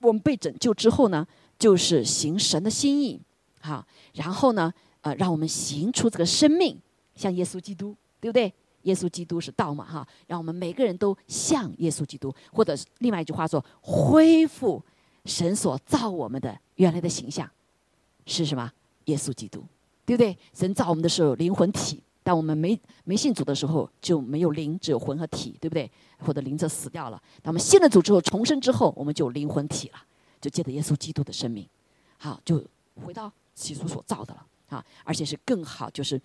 [0.00, 1.26] 我们被拯救之后呢，
[1.58, 3.20] 就是行神的心意。
[3.60, 6.80] 好，然后呢，呃，让我们行出这个生命，
[7.14, 8.52] 像耶稣基督，对不对？
[8.82, 14.82] 耶稣基督是道嘛，哈，让我们每个人都像耶稣基督，或者另外一句话说，恢复
[15.24, 17.50] 神所造我们的原来的形象，
[18.28, 18.70] 是什么？
[19.06, 19.64] 耶稣基督，
[20.06, 20.36] 对不对？
[20.54, 25.90] 神造我们的时候灵魂体，但我们没没信主的时候就没有灵，只有魂和体，对不对？
[26.18, 27.20] 或者灵则死掉了。
[27.42, 30.02] 那么信了主之后重生之后，我们就灵魂体了，
[30.40, 31.66] 就借着耶稣基督的生命，
[32.18, 32.62] 好，就
[33.04, 36.20] 回到起初所造的了，啊，而且是更好，就是。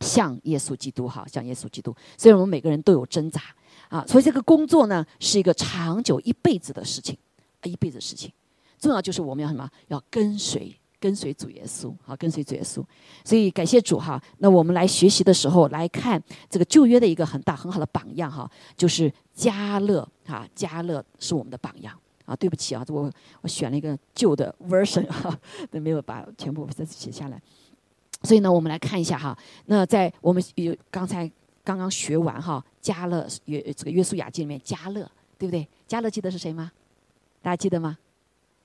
[0.00, 3.40] 像耶稣基督哈，像耶稣基督，所以我们每个人都有挣扎
[3.88, 4.04] 啊。
[4.04, 7.16] 所以这个工作呢，是一个长久一辈子的事情，
[7.62, 8.32] 一辈子的事情。
[8.80, 9.70] 重要就是我们要什么？
[9.86, 12.80] 要跟随跟随主耶稣，好跟随主耶稣。
[13.24, 14.22] 所以感谢主哈。
[14.38, 22.36] 那我们来学习的时候，来看这个旧约的一个很大很好的榜样哈，就是加勒哈，加勒是我们的榜样啊。
[22.36, 23.10] 对不起啊，我
[23.40, 25.36] 我选了一个旧的 version 哈，
[25.72, 27.42] 没有把全部再写下来。
[28.22, 29.36] 所以呢，我们来看一下哈。
[29.66, 31.28] 那在我们有刚才
[31.64, 35.66] 刚刚学完哈，加勒约这个约书亚记里面，加勒对不对？
[35.88, 36.70] 加勒记得是谁吗？
[37.42, 37.98] 大家记得吗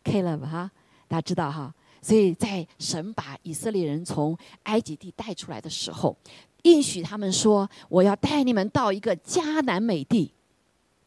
[0.03, 0.69] ？Caleb 哈，
[1.07, 1.73] 大家知道哈。
[2.07, 6.15] 所以在神把以色列人从埃及地带出来的时候，
[6.63, 10.31] 应许他们说：“我要带你们到一个迦南美地，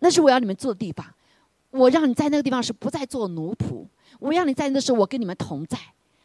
[0.01, 1.07] 那是我要你们住的地方。
[1.71, 3.87] 我让你在那个地方是不再做奴仆，
[4.19, 5.79] 我让你在那时候我跟你们同在，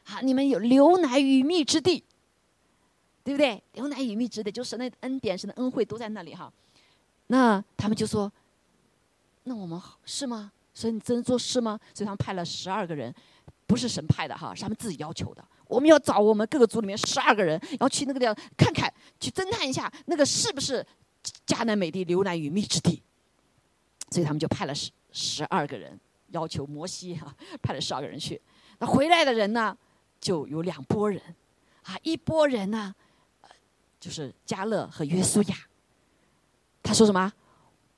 [0.04, 2.04] 好，你们有牛奶与蜜之地。”
[3.24, 3.64] 对不对？
[3.76, 6.52] 牛奶与蜜之地，就是神的恩典、神的恩惠都在那里哈。
[7.28, 8.30] 那他们就说
[9.46, 10.52] ：“那我们是吗？
[10.74, 13.16] 所以你真做事吗？”所以他们派了十二个人，
[13.66, 15.44] 不是神派的哈，是他们自己要求的。
[15.68, 20.86] 我们要找我们各个族里面十二个人，要去那个地方看看，去侦探一下那个是不是
[21.48, 23.02] 迦南美地流奶与蜜之地。
[24.12, 28.40] 所以他们就派了十十二个人，要求摩西哈派了十二个人去。
[28.80, 29.76] 那回来的人呢，
[30.20, 31.22] 就有两拨人
[31.84, 32.94] 啊，一拨人呢。
[33.98, 35.56] 就是加勒和约书亚，
[36.84, 37.34] 他说什么？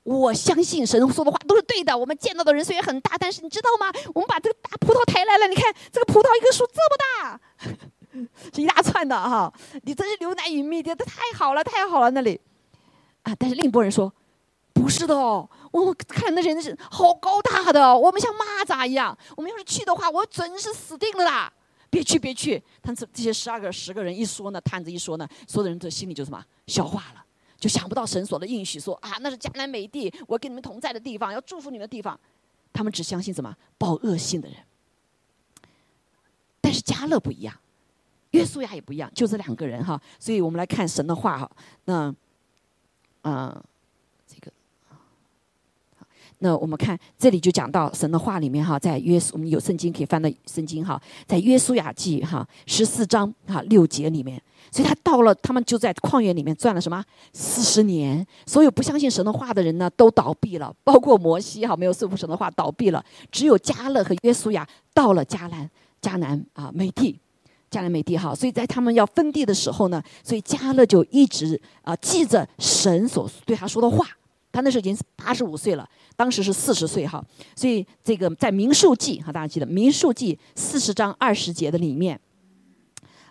[0.08, 1.96] 我相信神说的话都是对的。
[1.96, 3.92] 我们见到的人虽然很大，但是你知道吗？
[4.14, 7.40] 我们把这个大葡萄抬来了，你看这个葡萄一棵树这么大，
[8.54, 9.52] 是一大串的哈！
[9.82, 12.40] 你真是牛奶与蜜的，这太好了，太好了那里
[13.22, 13.34] 啊！
[13.38, 14.10] 但是另一拨人说，
[14.72, 21.52] 不是的哦，我看那人是好高大的，我们像蚂蚱一样，我们要是去的话，我准是死定了啦。
[21.90, 22.62] 别去，别去！
[22.82, 27.24] 他这这些十二个、十个人一说呢，探子一说呢，所有的人的心里就什么消化了，
[27.58, 32.18] 就想不到神所的应许，说啊，那是迦南美地，我跟你们同在的地方，要祝福你们的地方。
[32.72, 34.56] 他们只相信什么报恶信的人。
[36.60, 37.54] 但是加勒不一样，
[38.30, 40.00] 约书亚也不一样，就这两个人哈。
[40.18, 41.50] 所以我们来看神的话哈，
[41.84, 42.14] 那，
[43.22, 43.64] 嗯。
[46.40, 57.04] 那我们看这里就讲到神的话里面哈，在约我们有圣经可以翻到圣经哈，在约书亚记哈十四章哈六节里面，所以他到了，他们就在旷野里面转了什么？
[57.32, 65.68] 四十年，所有不相信神的话的人呢都倒闭了，包括摩西哈没有顺服神的话倒闭了，只有加勒和约书亚到了迦南
[66.00, 67.18] 迦南啊美地，
[67.68, 74.06] 迦南美地哈，所以在他们要分地的时候呢，所以加勒就一直啊记着神所对他说的话。
[74.58, 82.18] 他那时候已经八十五岁了，当时是四十岁哈，所以这个在《民数记》哈，大家记得《民数记》四十章二十节的里面，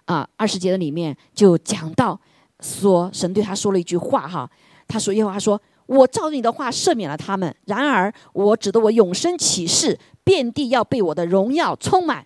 [0.06, 2.18] 啊，二十节的里面就讲到
[2.62, 4.50] 说，神对他说了一句话哈，
[4.88, 12.26] 他说：“耶和华说，我照着你的话赦免了他们，然而我指的我永生启示，遍地要被我的荣耀充满。”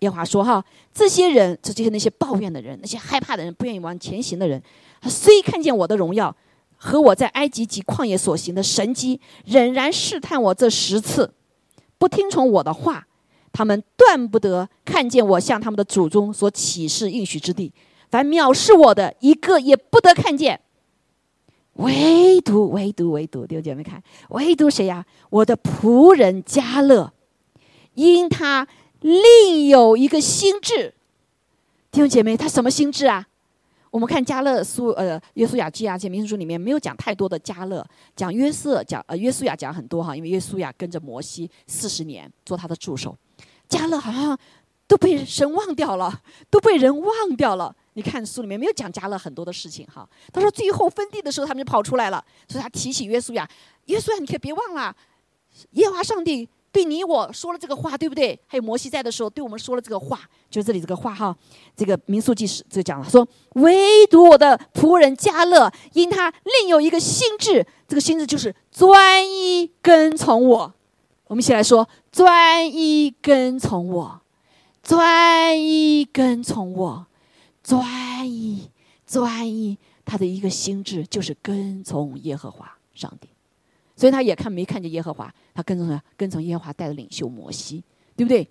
[0.00, 4.60] 耶和华说：“哈，这些人，这就是那些抱怨的人，那些害怕的人，不愿意往前行的人，
[5.00, 6.34] 他虽看见我的荣耀。”
[6.76, 11.32] 和我在埃及及旷野所行的神迹，仍然试探我这十次，
[11.98, 13.06] 不听从我的话，
[13.52, 17.72] 他们断不得看见我向他们的祖宗所启示应许之地。
[18.10, 20.60] 凡藐视我的，一个也不得看见。
[21.74, 25.04] 唯独唯独唯独弟兄姐妹看，唯独谁呀？
[25.30, 27.12] 我的仆人加勒，
[27.94, 28.68] 因他
[29.00, 30.94] 另有一个心智。
[31.90, 33.26] 弟兄姐妹，他什么心智啊？
[33.94, 43.16] 我们看加勒书，呃，约书亚记啊，这些民书里面没有讲太多的加勒，讲约瑟，讲呃约书亚讲很多哈，因为约书亚跟着摩西四十年做他的助手，
[43.68, 44.36] 加勒好像
[44.88, 46.12] 都被神忘掉了，
[46.50, 47.72] 都被人忘掉了。
[47.92, 50.04] 你看书里面没有讲加勒很多的事情哈。
[50.32, 53.48] 他说最后分地的时候他们就跑出来了，所以他提起约书亚，
[53.84, 54.92] 约书亚你可别忘了，
[55.70, 58.36] 耶和华上帝对你我说了这个话，对不对？
[58.48, 61.34] 还有摩西在的时候，对我们说了这个话，就是这里这个话哈。
[61.76, 70.74] 这个民数记是这讲了，说唯独我的仆人加勒，因他另有一个心智，这个心智就是专一跟从我。
[71.28, 74.20] 我们一起来说，专一跟从我，
[74.82, 77.06] 专一跟从我，
[77.62, 78.68] 专一
[79.06, 83.28] 专一，他的一个心智就是跟从耶和华上帝。
[83.96, 87.82] 所以他也看没看见耶和华，他跟从跟从耶和华带的领袖摩西，
[88.16, 88.48] 对不对？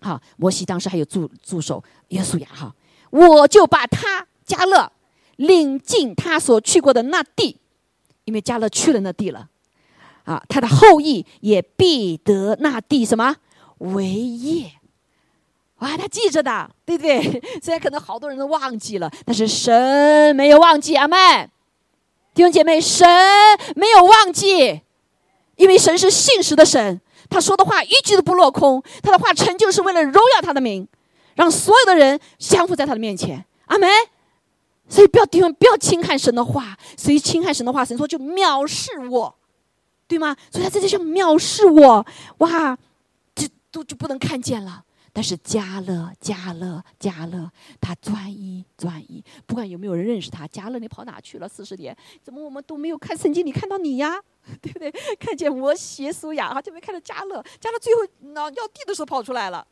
[0.00, 2.74] 好，摩西当时还有助助手耶稣亚哈，
[3.10, 4.90] 我就把他加勒
[5.36, 7.58] 领进他所去过的那地，
[8.24, 9.48] 因为加勒去了那地了，
[10.24, 13.36] 啊，他的后裔也必得那地什么
[13.78, 14.72] 为业。
[15.80, 17.42] 哇，他记着的，对不对？
[17.62, 21.50] 虽然可能好多人都忘记了，但是神没有忘记，阿门。
[22.34, 23.06] 弟兄姐妹，神
[23.76, 24.82] 没有忘记，
[25.56, 30.86] 因为神是信实的神，他说的话一句都不落空，他的话成就是为了荣耀他的名，
[31.34, 33.44] 让所有的人降服在他的面前。
[33.66, 33.88] 阿门。
[34.88, 39.32] 所以不要弟兄不要轻看神的话，所以轻看神的话，神说就藐视我，
[40.08, 40.36] 对吗？
[40.50, 42.04] 所以他在这上藐视我，
[42.38, 42.76] 哇，
[43.32, 44.82] 这都就不能看见了。
[45.12, 49.24] 但是加勒，加勒，加勒，他专一，专一。
[49.46, 51.48] 不管有没有人认识他，加勒，你跑哪去了？
[51.48, 54.20] 四十年，怎么我们都没有看圣经里看到你呀？
[54.62, 54.90] 对不对？
[55.18, 57.42] 看见摩西、苏雅，哈，就没看到加勒。
[57.58, 58.00] 加勒最后
[58.32, 59.66] 那要地的时候跑出来了，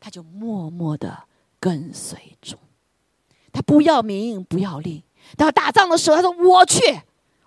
[0.00, 1.24] 他就默默的
[1.60, 2.56] 跟随主。
[3.52, 5.04] 他不要名，不要利。
[5.36, 6.80] 到打仗的时候，他说：“我去，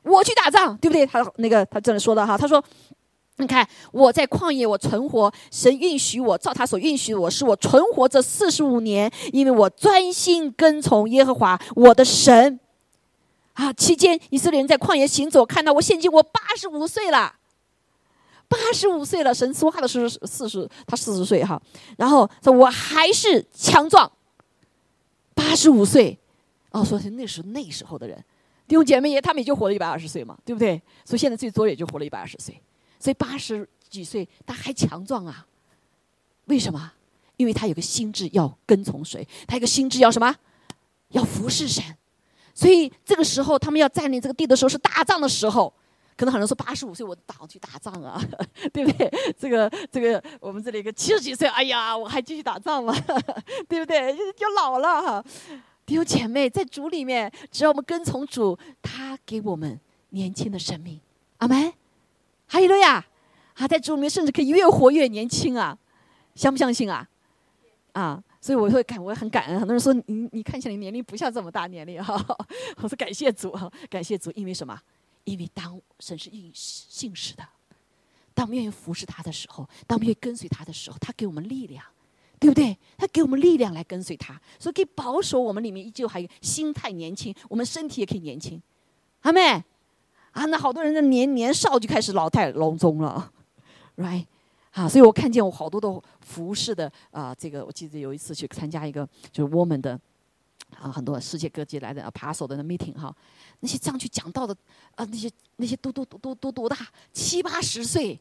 [0.04, 2.64] 我去打仗，对不对？”他那个他这里说的哈，他说。
[3.40, 12.60] 你看，我在旷野，我存活，神允许我照他所允许我，使我存活这四十五年，因为我专心跟从耶和华我的神。
[13.54, 17.36] 啊，期间以色列人在旷野行走，看到我，现今我八十五岁了，
[18.48, 19.34] 八十五岁了。
[19.34, 21.62] 神说话的时候四十，他四十岁哈，
[21.98, 24.10] 然后说我还是强壮，
[25.34, 26.18] 八十五岁。
[26.72, 28.22] 哦，说是那时那时候的人，
[28.68, 30.82] 弟兄姐妹也他们也就活了一百二十岁嘛，对不对？
[31.04, 32.62] 所以现在最多也就活了一百二十岁。
[33.00, 35.46] 所以八十几岁他还强壮啊？
[36.46, 36.92] 为什么？
[37.38, 39.26] 因为他有个心智要跟从谁？
[39.48, 40.36] 他有个心智要什么？
[41.10, 41.84] 要服侍神。
[42.54, 45.74] 所以这个时候他们要占领这个地的时候是打仗的时候。
[46.18, 48.22] 可能很多人说八十五岁我打去打仗啊，
[48.74, 49.10] 对不对？
[49.40, 52.94] 这个这个我们这里一个七十几岁，哎呀，我还继续打仗吗？
[53.70, 54.14] 对不对？
[54.36, 55.26] 就老了哈。
[55.86, 61.00] 弟兄姐妹，在主里面，只要我们跟从主，他给我们年轻的生命。
[61.38, 61.72] 阿门。
[62.52, 63.06] 还有了呀，
[63.54, 65.78] 啊，在主里面甚至可以越活越年轻啊，
[66.34, 67.08] 相不相信啊？
[67.94, 69.60] 啊，所以我会感，我很感恩。
[69.60, 72.16] 很多人说你你看起来年龄不像这么大年龄哈，
[72.82, 73.56] 我说感谢主，
[73.88, 74.80] 感谢主，因为什么？
[75.26, 77.44] 因为当神是应信实的，
[78.34, 81.84] 当我们愿意服侍他的时候，当我们愿意跟随他的时候，他给我们力量，
[82.40, 82.76] 对不对？
[82.98, 88.60] 他给我们力量来跟随他，所以可以保守我们里面依旧还有心态年轻，我们身体也可以年轻，
[89.22, 89.64] 阿妹。
[90.32, 93.32] 啊，那好多人的年年少就开始老态龙钟了
[93.98, 94.26] ，right？
[94.72, 100.00] 啊，所以我看见我好多的服饰的啊，这个我记得有一次去参加一个就是 woman 的
[100.80, 103.14] 啊，很多世界各地来的扒手的 meeting 哈，
[103.62, 104.56] 那些这样去讲道的
[104.96, 106.78] 啊，那些那些都都都都多大
[107.12, 108.18] 七八十岁，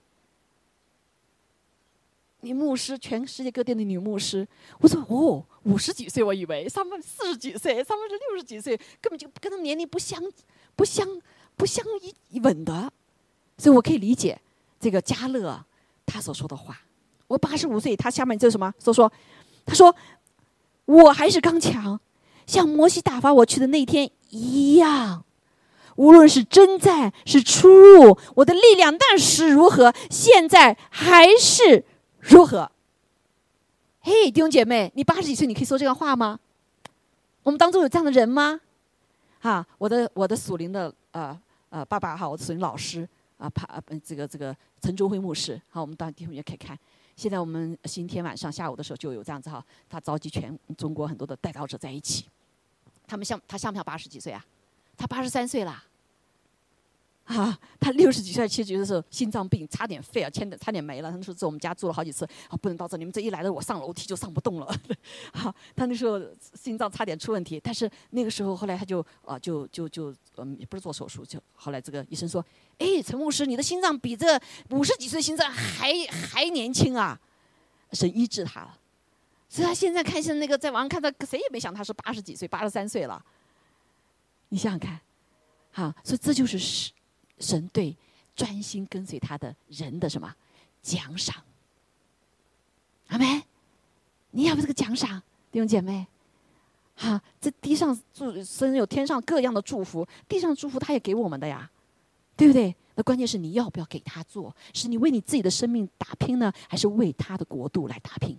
[2.40, 4.49] 女牧师，全世界各地的女牧师，
[4.81, 10.21] 我说哦，五十几岁，我以为他们四十几岁，他们是六十几岁，根本就跟他们年龄不相
[10.75, 11.07] 不相。
[11.59, 11.85] 不相
[12.31, 12.90] 一稳的，
[13.59, 14.40] 所以我可以理解
[14.79, 15.62] 这个加勒
[16.07, 16.81] 他所说的话。
[17.27, 18.73] 我八十五岁，他下面这什么？
[18.79, 19.12] 说说，
[19.66, 19.94] 他说
[20.87, 22.01] 我还是刚强，
[22.47, 25.25] 像摩西打发我去的那天一样。
[25.97, 31.85] 无论是征战是出入，我的力量那时如何，现在还是
[32.21, 32.71] 如何。
[34.01, 36.38] 嘿，弟兄姐妹，你八十几岁，你可以说这样话吗？
[37.42, 38.61] 我们当中有这样的人吗？
[39.40, 41.37] 哈，我的我的属灵的啊。
[41.70, 46.78] 呃，爸爸好，我是老师啊，怕这个这个陈忠辉牧师，好，我们到弟兄也可以看。
[47.14, 52.26] 现在我们星期天晚上下午的时候就有这样子哈，他召集全中国很多的代祷者在一起，
[53.07, 54.43] 他们像他像不像八十几岁啊？
[54.97, 55.84] 他八十三岁了。
[57.29, 61.11] 啊，他六十几岁、七十几岁的时候，心脏病差点废了，差点差点没了。
[61.12, 64.81] 他说在我们家住了好几次，啊，不能到这，你们这一来了，我上楼梯就上不动了。
[65.35, 66.18] 好， 他那时候
[66.55, 72.43] 心脏差点出问题，但是那个时候后来他就啊，就就就嗯，也不是做手术，就后来这个医生说，
[72.79, 77.20] 哎，陈牧师，你的心脏比这五十几岁心脏还还年轻啊，
[77.93, 78.79] 神医治他了。
[79.51, 83.22] 所以他现在看现在那个在网上看到，谁也没想他是八十几岁，八十三岁了。
[84.49, 84.99] 你想想看，
[85.72, 86.91] 好，所以这就是是。
[87.41, 87.97] 神对
[88.36, 90.34] 专心跟随他的人的什么
[90.82, 91.36] 奖赏。
[93.09, 93.43] 阿妹，
[94.30, 96.07] 你要不这个奖赏，弟兄姐妹？
[96.97, 101.70] 哈，这地上祝神有天上各样的祝福，地上祝福他也给我们的呀，
[102.36, 102.74] 对不对？
[102.97, 104.55] 那关键是你要不要给他做？
[104.74, 108.36] 是你为你自己的生命打拼呢，还是为他的国度来打拼？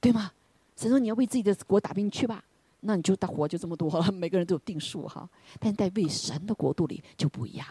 [0.00, 0.30] 对吗？
[0.76, 2.44] 神说你要为自己的国打拼去吧，
[2.86, 5.28] 那你就大活就这么多了， 每个人都有定数哈。
[5.60, 7.66] 但在为神的国度里就不一样。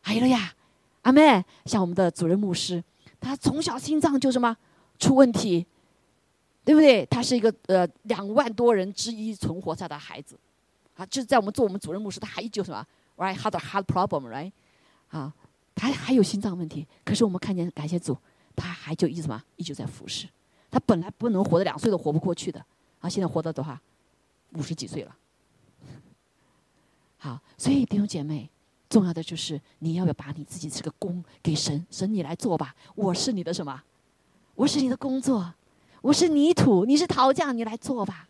[0.00, 0.54] 还有了呀，
[1.02, 2.82] 阿妹，像我们的主任牧师，
[3.20, 4.56] 他从小心脏就什么
[4.98, 5.66] 出问题。
[6.62, 7.04] 对不对？
[7.06, 10.38] 他是一个呃两万多人之一存活下的孩子，
[10.94, 12.86] 啊，就是在我们做我们主任牧师，他还就什么
[13.16, 14.52] ，right，had a heart problem，right，
[15.08, 15.32] 啊，
[15.74, 18.16] 他还有心脏问题，可是我们看见感谢主，
[18.54, 20.28] 他还就一直什么，一直在服侍。
[20.70, 22.64] 他本来不能活到两岁都活不过去的，
[23.00, 23.76] 啊，现在活到多少？
[24.52, 25.16] 五十几岁了。
[27.18, 28.48] 好，所以弟兄姐妹，
[28.88, 33.82] 重要的就是你要不要把你自己这个工给神，神你来做吧，我是你的什么？
[34.54, 35.54] 我是你的工作。
[36.02, 38.26] 我是泥土，你是陶匠，你来做吧。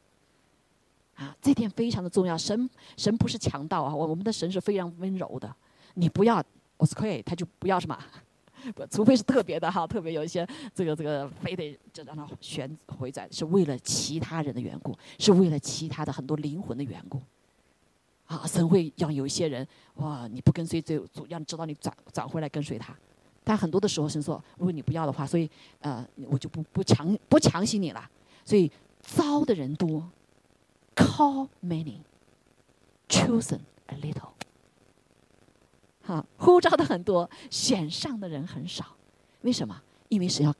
[1.14, 2.36] 啊，这点非常的重要。
[2.36, 5.54] 神神不是强盗啊，我我们的神是非常温柔的。
[5.94, 6.42] 你不要，
[6.76, 7.96] 我是可以，他就不要什么，
[8.74, 17.20] 不，除非是特别的哈，特别有一些这个这个，非得就让他旋回转，是为了其他人的缘故，是为了其他的很多灵魂的缘故。
[18.26, 22.94] 啊，神会让有一些人哇，你不跟随就主，让知道你转转回来跟随他。
[23.42, 25.50] 但很多的时候，神说：“如果你不要的话，所以
[25.80, 28.08] 呃，我就不不强不强行你了。
[28.44, 28.70] 所以
[29.02, 30.08] 招的人多
[30.94, 34.28] ，call many，chosen a little。
[36.10, 38.84] 啊，呼召的很多，选上的人很少。
[39.42, 39.80] 为什么？
[40.08, 40.52] 因为神要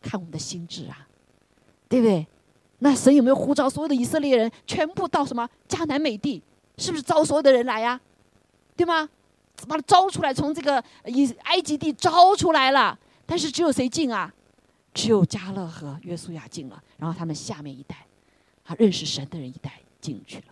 [0.00, 1.06] 看我们的心智啊，
[1.88, 2.26] 对不对？
[2.78, 6.42] 那神有没有呼召所有的以色列人全部到什么迦南美地？
[6.78, 8.00] 是不是招所有的人来呀？
[8.76, 9.08] 对吗？”
[9.68, 12.98] 把他招出来，从这个以埃及地招出来了。
[13.26, 14.32] 但是只有谁进啊？
[14.94, 16.82] 只有加勒和约书亚进了。
[16.96, 18.06] 然后他们下面一代，
[18.64, 20.44] 啊，认识神的人一代进去了。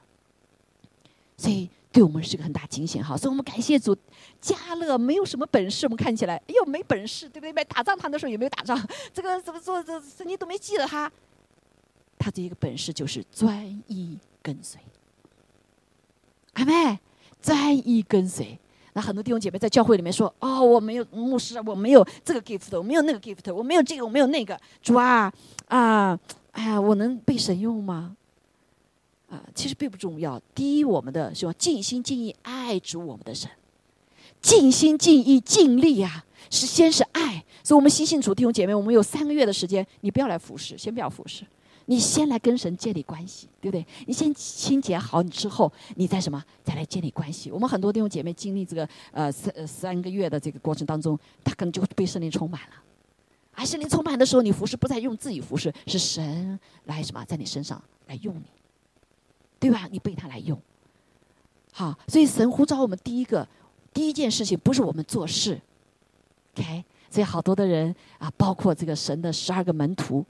[1.37, 3.17] 所以对我们是个很大惊险哈。
[3.17, 3.97] 所以我们感谢主，
[4.41, 7.53] 加勒没有什么本事，我们看起来哎呦没本事，对不对？
[7.53, 8.81] 没打仗，他那时候也没有打仗，
[9.13, 11.11] 这个怎么做这圣经都没记了他。
[12.19, 14.81] 他的一个本事就是专一跟随。
[16.53, 16.99] 阿妹，
[17.41, 18.59] 专一跟随。
[18.93, 24.59] 那很多弟兄姐妹在教会里面说：“哦，我没有牧师，我没有这个 gift，我没有那个 gift，我没有这个，我没有那个。
[24.83, 25.33] 主啊，
[25.69, 26.19] 啊，
[26.51, 28.17] 哎呀，我能被神用吗？
[29.31, 30.39] 啊，其实并不重要。
[30.55, 31.53] 第一，我们的是吧？
[31.57, 33.49] 尽心尽意爱主我们的神，
[34.43, 37.43] 尽心尽意尽力啊，是先是爱。
[37.63, 41.45] 所以，我们新信主弟兄姐妹，我们有三个月的时间，你不要来服侍，先不要服侍。”
[41.87, 43.85] 你先来跟神建立关系，对不对？
[44.07, 46.41] 你先清洁好你之后，你再什么？
[46.63, 47.51] 再来建立关系。
[47.51, 52.77] 我们很多弟兄姐妹经历这个呃三三个月的这个过程当中，他可能就被圣灵充满了。
[53.53, 58.43] 而圣灵充满的时候，你服侍不再用自己服侍，是神来什么在你身上来用你，
[59.61, 59.87] 对吧？
[59.93, 60.61] 你被他来用。
[61.73, 63.47] 好，所以神呼召我们第一个
[63.95, 65.61] 第一件事情不是我们做事
[66.57, 66.85] ，OK？
[67.11, 70.25] 所以好多的人啊，包括这个神的十二个门徒。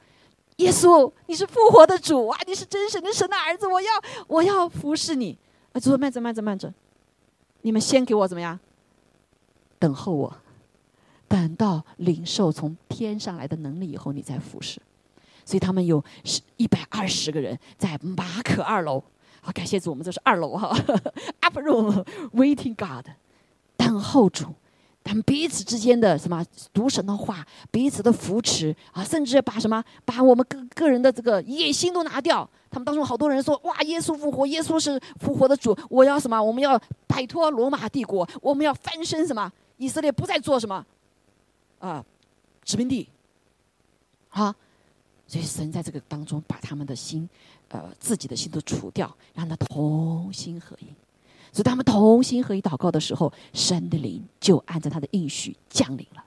[0.57, 2.39] 耶稣，你是复活的主啊！
[2.47, 3.91] 你是真神的神的儿子，我要
[4.27, 5.39] 我要服侍你。
[5.73, 6.73] 啊，主说慢着慢着慢着，
[7.63, 8.59] 你们先给我怎么样？
[9.79, 10.37] 等候我，
[11.29, 14.83] 等到领受从天上来的能力以后，你再服侍。
[15.47, 19.03] 所以他们有是一百二十个人在马可二楼。
[19.41, 20.77] 好，感谢主，我们这是二楼哈
[21.41, 23.07] ，Upper Room Waiting God，
[23.77, 24.47] 等候主。
[25.03, 32.49] 他们彼此之间的什么读神的话，彼此的扶持啊，甚至把什么把我们个个人的这个野心都拿掉。
[32.71, 36.41] 他们当中好多人说：“哇，耶稣复活，耶稣是复活的主，我要什么？
[36.41, 39.51] 我们要摆脱罗马帝国，我们要翻身什么？
[39.79, 40.85] 以色列不再做什么
[41.79, 42.05] 啊
[42.63, 43.09] 殖民地。”
[44.29, 44.55] 啊，
[45.31, 47.29] 所以神在这个当中把他们的心，
[47.69, 50.87] 呃，自己的心都除掉，让他同心合一。
[51.53, 56.25] 所以他们同心合一祷告的时候，神的灵就按照他的应许降临了。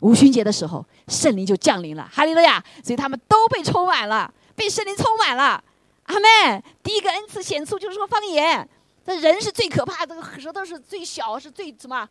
[0.00, 2.60] 五旬节的时候，圣灵就降临了，哈利路亚！
[2.82, 5.62] 所以他们都被充满了，被圣灵充满了。
[6.02, 8.68] 阿妹，第一个恩赐显出就是说方言。
[9.06, 12.08] 这人是最可怕，这个舌头是最小，是最什么？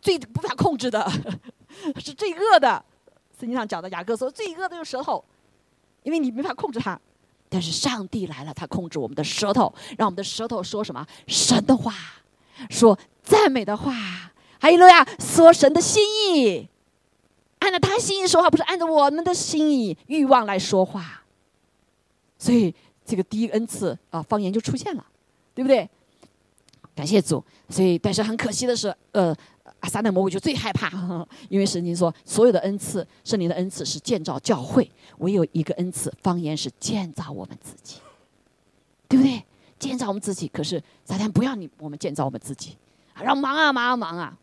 [0.00, 1.10] 最无法控制的，
[1.98, 2.84] 是最恶的。
[3.38, 5.24] 圣经上讲的雅各说，罪恶的用舌头，
[6.02, 6.98] 因为你没法控制它。
[7.48, 11.94] 但是上帝来了，他控制我们的舌头，让我们的舌头说什么神的话，
[12.68, 13.94] 说赞美的话，
[14.60, 16.02] 还有了呀，说神的心
[16.34, 16.68] 意，
[17.60, 21.22] 按照他心意说话，不是按照我们的心意欲望来说话。
[22.36, 22.74] 所以
[23.04, 25.06] 这个第一恩赐啊，方言就出现了，
[25.54, 25.88] 对不对？
[26.94, 27.42] 感谢主。
[27.70, 29.34] 所以，但是很可惜的是，呃，
[29.80, 30.90] 啊，撒旦魔鬼就最害怕，
[31.48, 38.00] 因为圣经说，所有的恩赐，圣灵的恩赐是建造教会，唯有一个恩赐，方言是建造我们自己，
[39.08, 39.44] 对不对？
[39.78, 42.76] 建造我们自己，可是撒旦不要你我们建造我们自己，
[43.14, 44.36] 啊，让忙啊忙啊忙啊，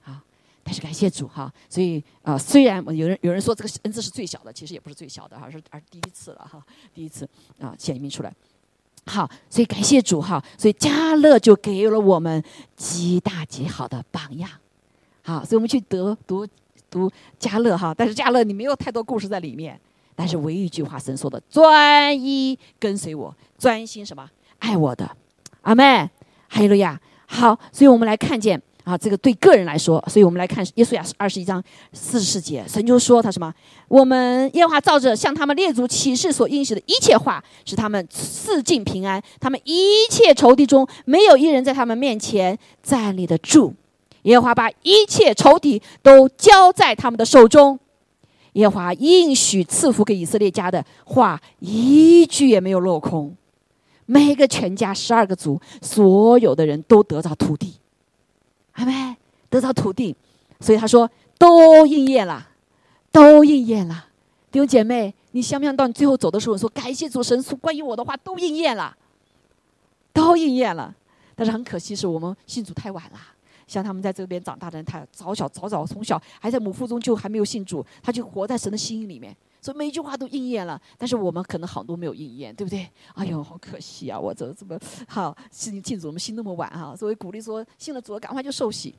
[0.00, 0.20] 好，
[0.64, 6.60] 但是感谢主哈，所以啊，虽然有人有人说这个恩赐是最小的，其实也不是最小的哈，是而第一次了哈，
[6.92, 7.28] 第一次
[7.60, 8.34] 啊显明出来。
[9.08, 12.44] 好，所以感谢主哈，所以加勒就给了我们
[12.76, 14.50] 极大极好的榜样。
[15.22, 16.46] 好，所以我们去得读
[16.90, 19.80] 读加勒哈，但是加勒你没有太多故事在里面，
[20.14, 24.28] 但是唯一一句话神说的：专一跟随我，专心什么
[24.58, 25.10] 爱我的，
[25.62, 26.10] 阿妹，
[26.48, 27.00] 哈利路亚。
[27.26, 28.62] 好，所以我们来看见。
[28.88, 31.62] 啊，这个对个人来说，所以我们来看耶稣亚二十一章
[31.92, 33.52] 四十四节，神就说他什么？
[33.86, 43.74] 我们耶和华照着向他们列祖启示所应许的一切话，使他们四境平安，他们一切仇敌中没有一人在他们面前站立得住。
[44.22, 47.78] 耶和华把一切仇敌都交在他们的手中。
[48.54, 53.36] 耶和华应许赐福给以色列家的话，一句也没有落空。
[54.06, 57.74] 每个全家十二个族，所有的人都得到土地。
[58.78, 59.16] 还没
[59.50, 60.14] 得到土地，
[60.60, 62.48] 所以他说都应验了，
[63.10, 64.06] 都应验了。
[64.52, 68.96] 弟兄姐妹，你想不想到你最后走的时候说感谢主神说，关于我的话都应验了，
[70.12, 70.94] 都应验了。
[71.34, 73.18] 但是很可惜，是我们信主太晚了。
[73.66, 80.80] 像他们在这边长大的人，他早小早早从小还在母腹中就还没有信主，他就活在神的心里面，所以每一句话都应验了。
[80.96, 82.88] 但是我们可能好多没有应验，对不对？
[83.14, 84.18] 哎呦，好可惜啊！
[84.18, 86.94] 我这怎么好信信主，我们信那么晚哈？
[86.96, 88.94] 所以鼓励说，信了主赶快就受洗。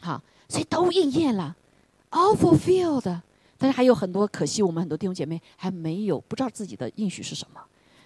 [0.00, 1.56] 好，所以都应验了
[2.10, 3.20] ，all fulfilled。
[3.56, 7.60] 但是还有很多可惜，我们很多弟兄姐妹还没有不知道自己的应许是什么。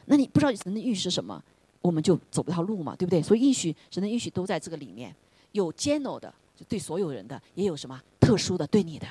[0.07, 1.43] 那你不知道神的应许是什么，
[1.81, 3.21] 我们就走不条路嘛，对不对？
[3.23, 5.15] 所以应许神的应许都在这个里面。
[5.53, 9.07] 有 general 的，就对所有人的；也有什么特殊的，对你的。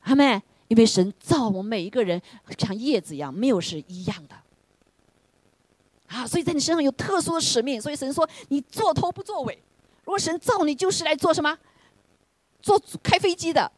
[0.00, 0.42] 阿妹，
[0.72, 2.18] 因为神造我们每一个人
[2.58, 4.34] 像叶子一样，没有是一样的。
[6.06, 7.78] 啊，所以在你身上有特殊的使命。
[7.78, 9.62] 所以神说你做头不做尾。
[10.04, 11.54] 如果神造你就是来做什么？
[12.62, 13.70] 做开飞机的，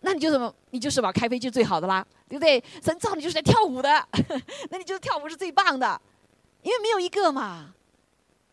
[0.00, 0.52] 那你就什么？
[0.70, 2.60] 你就是把开飞机最好的啦，对不对？
[2.82, 3.88] 神造你就是来跳舞的，
[4.70, 6.00] 那你就是跳舞是最棒的，
[6.64, 7.72] 因为没有一个嘛，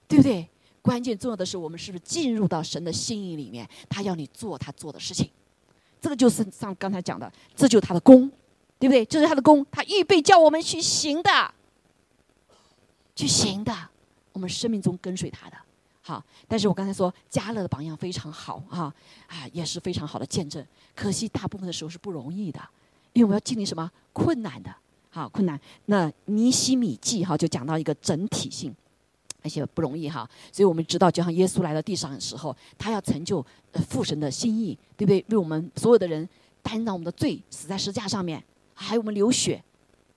[0.07, 0.47] 对不对？
[0.83, 3.67] 关键重要的是，我们是不是进入到神的心意里面？
[3.89, 5.31] 他要你做他做的事情，
[5.99, 8.29] 这个就是像刚才讲的，这就是他的功，
[8.79, 9.05] 对不对？
[9.05, 11.53] 这是他的功，他预备叫我们去行的，
[13.15, 13.73] 去行的，
[14.33, 15.57] 我们生命中跟随他的。
[16.01, 18.93] 好，但是我刚才说加勒的榜样非常好啊，
[19.27, 20.65] 啊，也是非常好的见证。
[20.95, 22.61] 可惜大部分的时候是不容易的，
[23.13, 24.73] 因为我们要经历什么困难的？
[25.09, 25.59] 好，困难。
[25.85, 28.73] 那尼西米记哈就讲到一个整体性。
[29.47, 33.45] 那些不容易哈，所以我们知道，就像耶稣来到地上的时候，他要成就
[33.87, 35.23] 父神的心意，对不对？
[35.29, 36.27] 为我们所有的人
[36.61, 38.43] 担当我们的罪，死在石架上面，
[38.73, 39.63] 还有我们流血，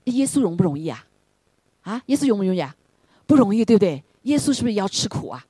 [0.07, 1.07] 耶稣容不容易啊？
[1.83, 2.75] 啊，耶稣容不容易啊？
[3.29, 4.03] 不容易，对不对？
[4.25, 5.47] 耶稣是不是也要吃苦啊？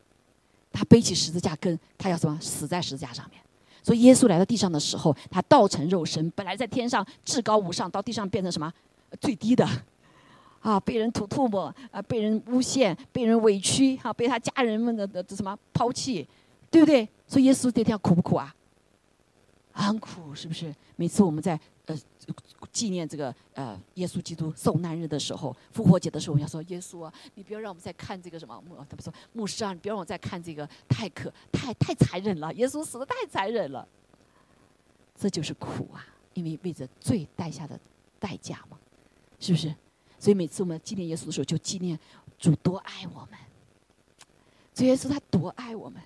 [0.71, 2.39] 他背起十字架，跟他要什么？
[2.43, 3.41] 死在十字架上面。
[3.83, 8.71] 所以耶稣来到地上的时候，他道成肉身，本来在天上至高无上，到地上变成什么？
[9.21, 9.67] 最低的。
[10.61, 16.27] 啊，被人吐唾沫，啊，被人诬陷，被人委屈，哈，被他家人们的的什么抛弃，
[16.71, 17.09] 对不对？
[17.27, 18.55] 所以耶稣这条苦不苦啊？
[19.73, 20.75] 很苦，是不是？
[20.97, 21.97] 每次我们在呃
[22.71, 33.87] 纪念这个呃耶稣基督受难日的时候，复活节的时候，我们要说耶稣啊，你不要让我们再看这个什么牧，他们说牧师啊，你不要让我再看这个太可太太残忍了，耶稣死的太残忍了。
[35.17, 36.05] 这就是苦啊，
[36.35, 37.79] 因为为着罪带下的
[38.19, 38.77] 代价嘛，
[39.39, 39.75] 是不是？
[40.21, 41.99] 所以每次我们纪念耶稣的时候，就纪念
[42.39, 43.39] 主多爱我们。
[44.75, 46.01] 主耶稣他多爱我们，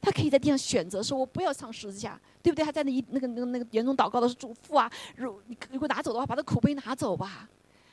[0.00, 7.48] 他可以在地上选择说：“我不要上十字架，对不对？”他在那一那个那个那个严重祷告的是主父啊，如你如果拿走的话，把这苦杯拿走吧，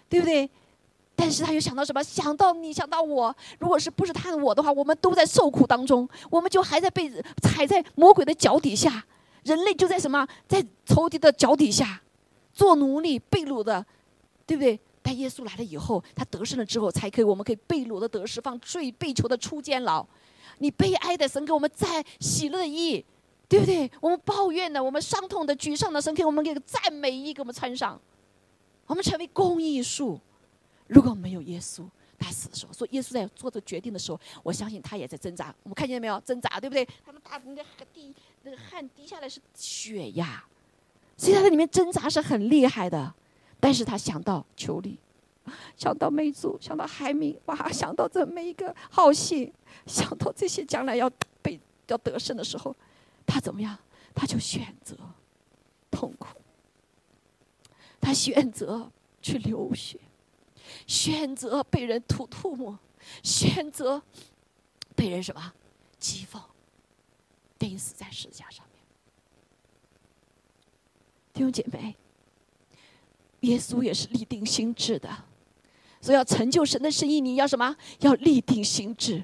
[0.07, 0.49] 对不对？
[1.15, 2.01] 但是他又想到什么？
[2.01, 7.11] 想到你想到我，如果是不是他的我的话，我们都在受苦当中，我们就还在被
[7.43, 9.05] 踩在魔鬼的脚底下，
[9.43, 12.01] 人类就在什么在仇敌的脚底下
[12.53, 13.85] 做奴隶被掳的，
[14.45, 14.79] 对不对？
[15.01, 20.05] 但耶稣来了以后，他得胜了之后，才可以，我们可以被掳的得释放，最被囚的出监牢。
[20.59, 23.03] 你悲哀的神给我们在喜乐的意，
[23.49, 23.89] 对不对？
[23.99, 27.99] 我们抱怨的，我们伤痛的、沮丧的神给我们给赞美衣给我们穿上，
[28.85, 30.19] 我们成为公益树。
[30.87, 31.83] 如果没有耶稣，
[32.19, 35.53] 他死的时候，说耶稣在做这决定的时候，我相信他也在挣扎。
[35.63, 36.19] 我们看见没有？
[36.19, 36.87] 挣扎，对不对？
[37.03, 40.45] 他们大那个滴那个汗滴下来是血呀，
[41.17, 43.11] 所以他在里面挣扎是很厉害的。
[43.61, 44.99] 但是他想到求利，
[45.77, 47.71] 想到美族，想到海民，哇！
[47.71, 49.53] 想到这每一个好心，
[49.85, 51.09] 想到这些将来要
[51.41, 51.57] 被
[51.87, 52.75] 要得胜的时候，
[53.25, 53.77] 他怎么样？
[54.13, 54.97] 他就选择
[55.89, 56.27] 痛苦，
[58.01, 58.91] 他选择
[59.21, 59.97] 去流血，
[60.85, 62.77] 选择被人吐唾沫，
[63.23, 64.01] 选择
[64.95, 65.53] 被人什么
[65.99, 66.41] 讥讽，
[67.57, 68.83] 钉死在十字架上面。
[71.31, 71.95] 弟兄姐妹，
[73.41, 75.09] 耶稣也是立定心智的，
[75.99, 77.75] 所以要成就神的生意，你要什么？
[77.99, 79.23] 要立定心智。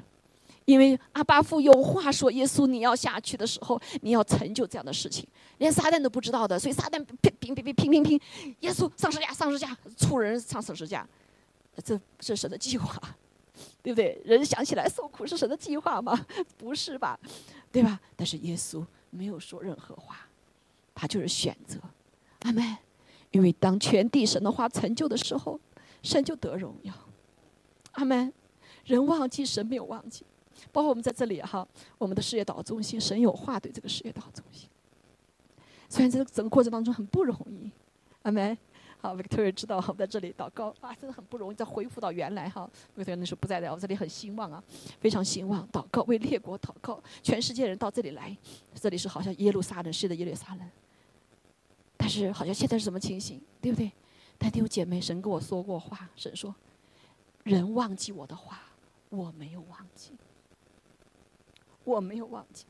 [0.65, 5.25] 因为阿巴父有话说：“耶稣，你要下去的时候，你要成就这样的事情，
[5.59, 6.59] 连撒旦都不知道的。
[6.59, 8.21] 所以撒旦拼拼拼拼拼拼，
[8.59, 11.07] 耶稣上十架，上十架，出人上十架，
[11.81, 13.01] 这是神的计划，
[13.81, 14.21] 对不对？
[14.25, 16.25] 人想起来受苦是神的计划吗？
[16.57, 17.17] 不是吧？
[17.71, 17.97] 对吧？
[18.17, 20.27] 但是耶稣没有说任何话，
[20.93, 21.79] 他就是选择，
[22.41, 22.77] 阿门。
[23.31, 25.59] 因为当全地神的话成就的时候，
[26.01, 26.93] 神就得荣耀，
[27.91, 28.33] 阿门。
[28.85, 30.25] 人忘记神，没有忘记。”
[30.71, 31.67] 包括我们在这里哈，
[31.97, 34.67] 我们的事业导中心，神有话对这个事业导中心。
[35.87, 37.69] 虽然这个整个过程当中很不容易，
[38.23, 38.57] 阿门。
[38.99, 42.67] 好，Victoria 知道我在这里祷告啊，真的很不容易，再恢复到原来哈。
[42.97, 44.63] Victoria 那时候不在的，我这里很兴旺啊，
[44.99, 45.67] 非常兴旺。
[45.71, 48.35] 祷告为列国祷告，全世界人到这里来，
[48.73, 50.67] 这里是好像耶路撒冷是的耶路撒冷，
[52.07, 53.91] 但是好像现在是什么情形，对不对？
[54.37, 56.55] 但弟兄姐妹，神跟我说过话，神说，
[57.43, 58.61] 人忘记我的话，
[59.09, 60.13] 我没有忘记。
[61.83, 62.63] 我没有忘记，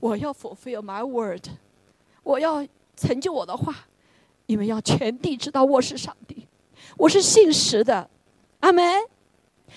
[0.00, 1.46] 我要 fulfill my word，
[2.22, 2.66] 我要
[2.96, 3.86] 成就我的话，
[4.46, 6.48] 因为要全地知道我是上帝，
[6.96, 8.08] 我是信实的，
[8.60, 8.82] 阿门。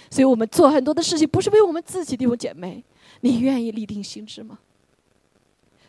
[0.10, 2.82] 所以我们做很多的事情，不是为我们自己的姐妹，
[3.20, 4.60] 你愿意立定心志吗？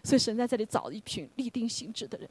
[0.03, 2.29] 所以神在这里找一群立定心志的人。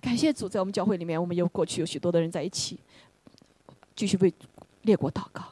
[0.00, 2.78] 感谢主，在我们教会里面，我们有过去有许多的人在一起，
[3.94, 4.32] 继续为
[4.82, 5.42] 列国祷告。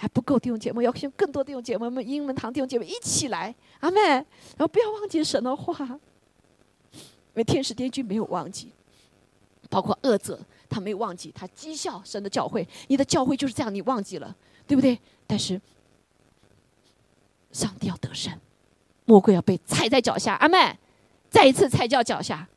[0.00, 4.24] 还不够弟兄姐妹，要请更多弟兄姐妹，们英文堂弟兄姐妹一起来，阿妹，然
[4.60, 7.00] 后不要忘记神的话，因
[7.34, 8.70] 为天使天君没有忘记，
[9.68, 10.38] 包括恶者
[10.68, 14.36] 他没有忘记，他讥笑神的教会，你的教会就是这样，你忘记了，
[14.68, 14.96] 对不对？
[15.26, 15.60] 但是
[17.50, 18.32] 上帝要得胜，
[19.04, 20.78] 魔鬼要被踩在脚下，阿妹，
[21.28, 22.48] 再一次踩脚脚下，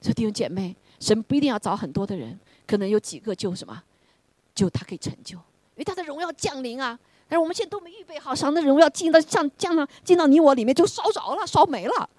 [0.00, 3.82] 所以弟兄姐妹，神不一定要找很多的人，可能有几个就什么，
[4.54, 5.36] 就他可以成就。
[5.36, 6.98] 因为他的荣耀降临啊！
[7.28, 12.10] 但是我们现在都没预备好，神的荣耀进到降降到进到你我里面就烧着了，烧没了。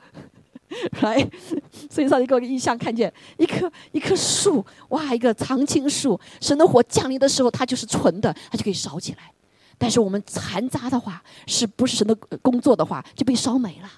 [1.01, 1.29] 来，
[1.91, 9.33] 所以上帝给我个印象，看见一棵一棵树，哇，一个常青树，神的火降临的时候，它就是纯的，它就可以烧起来。
[9.77, 13.89] 但是我们残渣的话，是不是神的工作的话，就被烧没了？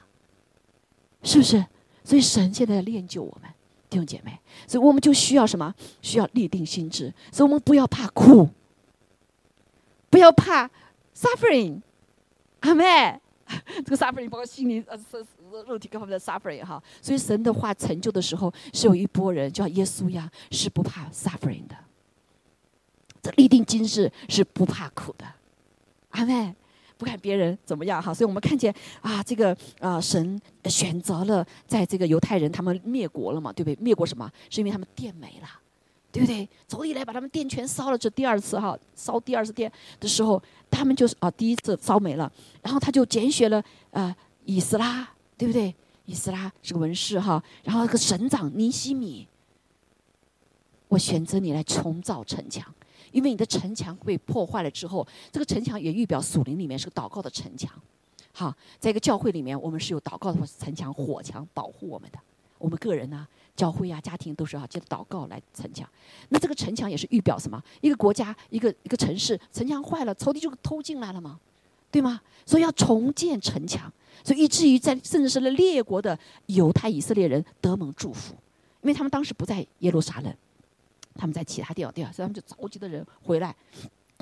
[1.22, 1.64] 是不是？
[2.04, 3.50] 所以神现在在练就我们
[3.94, 5.72] 弟兄姐妹，所以我们就需要什么？
[6.02, 8.50] 需要立定心智，所以我们不要怕苦。
[10.10, 10.68] 不要怕
[11.16, 11.80] ，suffering，
[12.62, 13.20] 阿妹，
[13.86, 15.24] 这个 suffering 包括心灵、呃、身、
[15.68, 16.82] 肉体各方面的 suffering 哈。
[17.02, 21.76] 所以神的话成就的时候，是有一波人，就像耶稣一样，是不怕 suffering 的。
[23.22, 25.26] 这立定心志是不怕苦的，
[26.10, 26.56] 阿妹，
[27.04, 28.14] 不看别人怎么样哈。
[28.14, 33.76] 所以我们看见啊，这个啊，神选择了在这个犹太人他们灭国了嘛，对不对？
[33.84, 34.32] 灭国什么？
[34.49, 35.47] 是因为他们殿没了。
[36.14, 36.47] 对不对？
[36.68, 40.39] 走以来把他们电全烧了，这第二次哈烧第二次电的时候，
[40.70, 42.32] 他们就是啊第一次烧没了，
[42.62, 45.74] 然后他就拣选了呃以斯拉，对不对？
[46.06, 49.28] 以斯拉是个文士哈，然后那个省长尼西米，
[50.88, 52.64] 我选择你来重造城墙，
[53.14, 57.72] 因为你的城墙被破坏了之后，这个城墙也预表属灵里面是个祷告的城墙，
[58.34, 62.20] 好，在一个教会里面，我们是有祷告的城墙火墙保护我们的，
[62.57, 63.26] 我们个人呢。
[63.55, 65.88] 教会啊，家庭都是啊，借着祷告来城墙。
[66.30, 67.64] 那这个城墙也是预表什么？
[67.82, 71.39] 一个国家，一个一个城市，城墙坏了，仇敌就偷进来了嘛，
[71.91, 72.20] 对吗？
[72.47, 73.93] 所以要重建城墙，
[74.24, 78.34] 所以以至于在甚至是列国的犹太以色列人得蒙祝福，
[78.82, 80.36] 因为他们当时不在耶路撒冷，
[81.16, 83.55] 他们在其他地方，地方，所以他们就召集的人回来，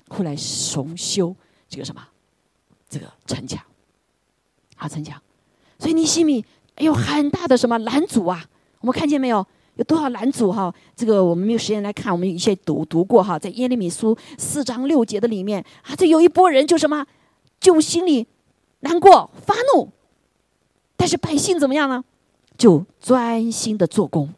[0.10, 1.36] 回来重修
[1.70, 2.02] 这个什么，
[2.90, 3.64] 这个城墙，
[4.76, 5.22] 啊城墙。
[5.80, 6.44] 所以尼西米
[6.78, 8.46] 有很大的什么拦阻啊。
[8.80, 9.46] 我们看见没有？
[9.76, 10.74] 有多少拦阻哈？
[10.98, 17.06] 这个我们没有时间来看，我们一些读读过哈，在耶利米书四章六节的里面啊，这有一波人就什么，
[17.60, 18.28] 就心里
[18.82, 19.90] 难过发怒，
[20.98, 22.04] 但是百姓怎么样呢？
[22.58, 24.32] 就专心的做工，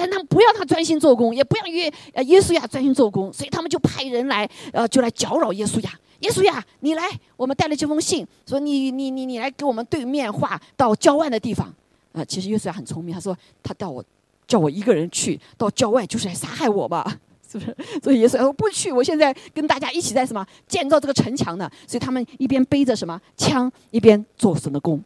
[0.00, 11.72] 但他们不要他专心做工，也不要约呃耶稣呀专心做工，所以他们就派人来呃就来搅扰耶稣呀，耶稣呀你来，我们带了这封信，说你你你你来给我们对面话到郊外的地方。
[12.12, 14.02] 啊，其实耶稣亚很聪明，他说他叫我
[14.48, 17.76] 叫我一个人去到郊外，就是来杀害我吧， 是不是？
[18.02, 21.70] 所以耶稣说不去，我现在跟大家一起在什么建造这个城墙呢？
[21.86, 25.00] 所以他们一边背着什么枪，一边做神的工，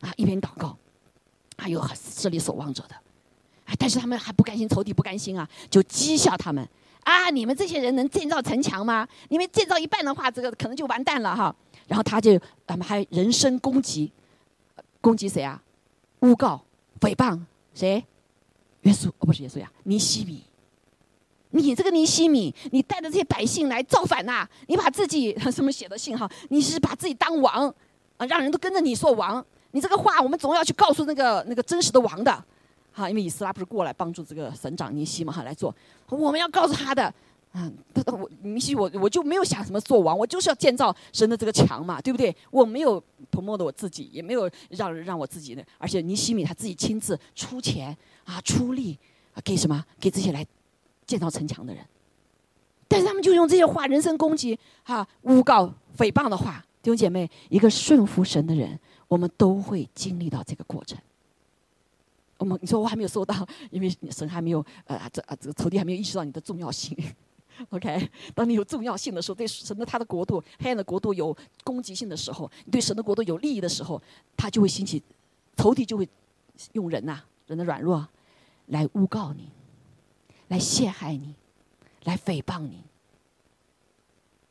[0.00, 0.76] 啊，一边祷告，
[1.56, 1.82] 还有
[2.18, 2.94] 这里守望者的，
[3.78, 6.66] 但是他们还不甘心，仇敌不甘心啊，就讥笑他们
[7.02, 9.06] 啊，你们这些人能建造城墙吗？
[9.28, 11.54] 你们建造一半的话，这个可能就完蛋了哈。
[11.86, 14.12] 然后他就他们还人身攻击，
[15.00, 15.60] 攻击谁啊？
[16.20, 16.62] 诬告、
[17.00, 17.40] 诽谤
[17.74, 18.04] 谁？
[18.82, 20.42] 耶稣哦，不是耶稣呀，尼西米。
[21.52, 24.48] 你这个尼西米，你带着这些百姓来造反呐？
[24.68, 26.30] 你把自己 什么写的信哈？
[26.50, 27.68] 你是把自己当王
[28.18, 28.26] 啊？
[28.26, 29.44] 让人都跟着你说王？
[29.72, 32.44] 你这个话，我们总要去告诉那个那个真实的王的，
[33.00, 35.74] 哈，因为以斯拉不是过来帮助这个省长尼西嘛哈来做，
[36.08, 37.12] 我们要告诉他的。
[37.52, 42.34] 嗯，他我尼西我我就没有想什么做王，我就是要建造神的这个墙嘛，对不对？
[42.50, 48.96] 我没有涂抹的我自己，也没有让让我自己的，而且尼西米他自己亲自出钱啊出力
[49.34, 50.46] 啊给什么给这些来。
[51.06, 51.84] 建造城墙的人，
[52.86, 55.66] 但是他们就用这些话人身攻击、哈诬告、
[55.98, 56.64] 诽谤的话。
[56.80, 58.78] 弟兄姐妹，一个顺服神的人，
[59.08, 60.96] 我们都会经历到这个过程。
[62.40, 66.96] 我们你说我还没有收到，因为神还没有呃这啊这个仇敌还没有意识到你的重要性。
[67.68, 74.02] OK，当你有重要性的时候，对神的他的国度、黑暗的国度有攻击性的时候，你对神的国度有利益的时候，
[74.36, 75.02] 他就会兴起，
[75.56, 76.08] 仇敌就会
[76.72, 78.08] 用人呐，人的软弱
[78.66, 79.50] 来诬告你。
[80.48, 81.36] 来陷害你，
[82.02, 82.82] 来诽谤你，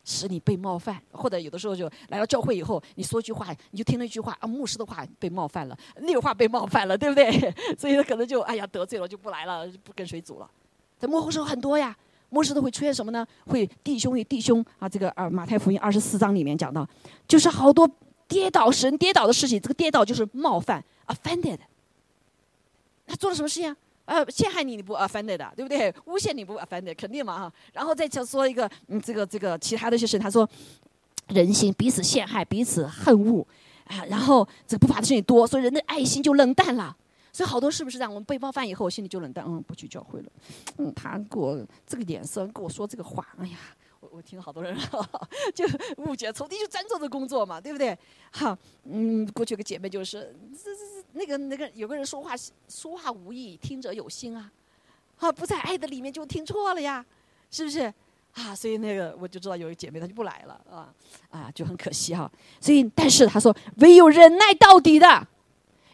[0.09, 7.31] 使你被冒犯，或者有的时候就来到教会以后，你说句话，你就听了一句话啊，牧师的话被冒犯了，那个话被冒犯了，对不对？
[7.77, 10.49] 所以他可能就哎呀得罪了，就不来了，不跟谁组了。
[10.97, 11.95] 在幕后时候很多呀，
[12.29, 13.25] 牧师都会出现什么呢？
[13.45, 16.87] 会弟兄与弟兄啊，这个啊马太福音二十四章里面讲到，
[17.27, 17.89] 就是好多
[18.27, 21.59] 跌倒神跌倒的事情，这个跌倒就是冒犯，offended。
[23.05, 23.75] 他做了什么事情？
[24.09, 25.93] 呃，陷害你你不呃反对的，对不对？
[26.05, 27.53] 诬陷你不啊反对肯定嘛哈。
[27.71, 30.49] 然后再讲说一个，嗯，这个这个其他的就是，他说，
[31.27, 33.45] 人心彼此陷害，彼此恨恶，
[33.85, 36.97] 啊，然后这不法的事情多，所以人的爱心就冷淡了。
[37.31, 38.11] 所以好多是不是这样？
[38.11, 40.25] 我们被冒犯以后，我心里就冷淡，嗯，不去教会了。
[40.79, 43.57] 嗯，他给我这个眼神，跟我说这个话，哎呀。
[44.11, 44.77] 我听好多人
[45.53, 45.65] 就
[45.97, 47.97] 误解，从地就专做这工作嘛，对不对？
[48.31, 52.33] 好，嗯，过去有个姐妹就是，这这这那个那个有个人说话
[52.67, 54.51] 说话无意，听者有心啊，
[55.19, 57.05] 啊，不在爱的里面就听错了呀，
[57.51, 57.93] 是不是？
[58.33, 60.93] 啊，所以那个我就知道有一个姐妹她就不来了啊，
[61.29, 62.31] 啊，就很可惜哈。
[62.61, 65.27] 所以但是她说，唯有忍耐到底的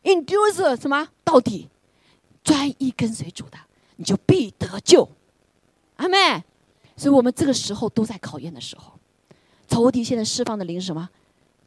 [0.03, 1.69] ，endure 什么到底，
[2.43, 3.57] 专一跟随主的，
[3.95, 5.09] 你就必得救，
[5.95, 6.43] 阿妹。
[6.95, 8.93] 所以我们这个时候都在考验的时候，
[9.67, 11.09] 仇敌现在释放的灵是什么？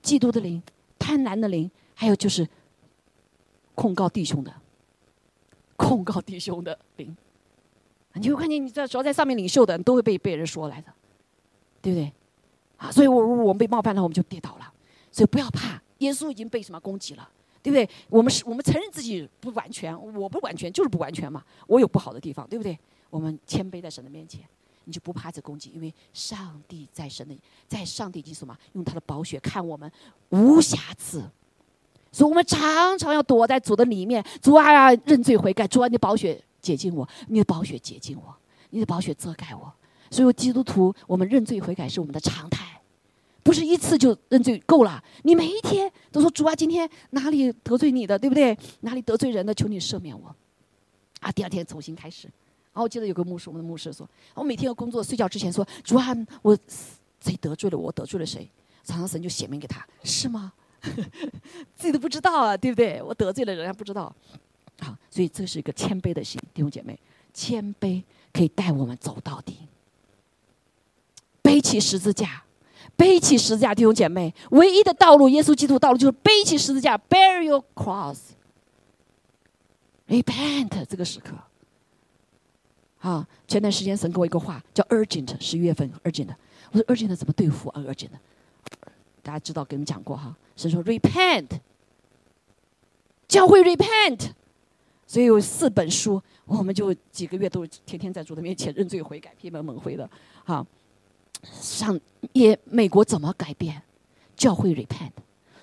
[0.02, 0.62] 嫉妒的灵、
[0.98, 2.48] 贪婪的灵，还有就是
[3.74, 4.52] 控告弟兄的、
[5.76, 7.16] 控告弟兄的灵。
[8.14, 10.92] 你会看见，你在只要在上面领袖的都会被被人说来的，
[11.82, 12.12] 对不对？
[12.76, 14.72] 啊，所以我如果我们被冒犯了，我们就跌倒了。
[15.10, 17.28] 所以不要怕，耶稣已经被什么攻击了，
[17.62, 17.88] 对不对？
[18.08, 22.78] 我们是我们承认自己不完全，我不完全就是不完全嘛，我有不好的地方，对不对？
[23.10, 24.40] 我们谦卑在神的面前。
[24.88, 29.92] 你就不怕这攻击，因为上帝在神的，在上帝基督嘛，用他的宝血看我们
[30.30, 31.22] 无瑕疵，
[32.10, 34.24] 所以我们常常要躲在主的里面。
[34.40, 38.34] 主啊，认罪悔改，主啊，你的宝血洁净我，你的宝血洁净我，
[38.70, 39.70] 你的宝血遮盖我。
[40.10, 42.80] 所以基督徒，我们认罪悔改是我们的常态，
[43.42, 45.04] 不是一次就认罪够了。
[45.24, 48.56] 你每一天都说主啊，今天哪里得罪你的，对不对？
[48.80, 50.34] 哪里得罪人的，求你赦免我。
[51.20, 52.26] 啊，第二天重新开始。
[52.78, 56.56] 然后我记得有个牧师，我们的牧师说：“我每天要工作，睡觉之前说，主啊，我
[57.20, 57.90] 谁得罪了我？
[57.90, 58.48] 得罪了谁？
[58.84, 60.52] 常常神就显明给他，是吗？
[61.74, 63.02] 自己都不知道啊，对不对？
[63.02, 64.14] 我得罪了人家不知道。
[64.78, 66.96] 好，所以这是一个谦卑的心，弟兄姐妹，
[67.34, 68.00] 谦卑
[68.32, 69.56] 可以带我们走到底。
[71.42, 72.44] 背起十字架，
[72.94, 77.64] 背起十字架，弟兄姐妹，唯一的道路，耶稣基督道路就是背起十字架，bear your
[80.06, 81.34] cross，repent 这个时刻。”
[83.00, 86.28] 啊，前段时间神给我一个话，叫 urgent，十一月份 urgent。
[86.72, 88.10] 我说 urgent 怎么对付啊？urgent，
[89.22, 90.36] 大家知道，给你们讲过哈。
[90.56, 91.48] 神说 repent，
[93.28, 94.30] 教会 repent。
[95.06, 100.10] 所以有四本书，我们就几个月都天天在主的面前认罪悔改，闭门猛回的。
[100.44, 100.66] 哈，
[101.44, 101.98] 上
[102.32, 103.80] 也美国怎么改变？
[104.36, 105.12] 教会 repent。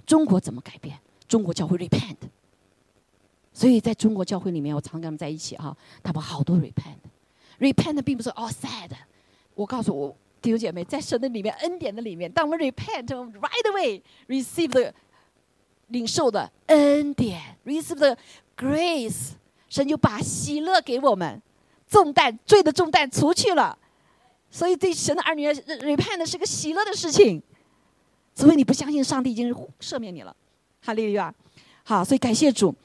[0.06, 0.98] 中国怎么改变？
[1.28, 2.16] 中国教会 repent。
[3.54, 6.98] 所以在中国教会里面，我常跟他们在一起哈，他们好多 repent。
[7.60, 8.89] Repent 并不是 all sad，
[9.53, 14.93] 我告诉我弟兄姐妹，在神的里面恩典的里面，当我们 repent，right away receive the
[15.88, 18.18] 领受的恩典，receive the
[18.58, 19.32] grace，
[19.70, 21.41] 神就把喜乐给我们，
[21.88, 23.78] 重担罪的重担除去了，
[24.51, 27.41] 所以对神的儿女 repent 是个喜乐的事情。
[28.34, 30.36] 所以你不相信上帝已经赦免你了，
[30.82, 31.34] 哈利路亚。
[31.84, 32.76] 好，所以感谢主，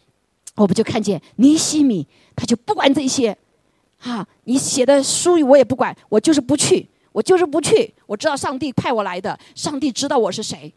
[0.55, 2.07] 我们就看见尼西米，
[2.37, 3.37] 他就不管这些，
[4.01, 7.95] 哈，你写的书我也不管，我就是不去，我就是不去。
[8.07, 10.73] 我知道上帝派我来的，上帝知道我是谁，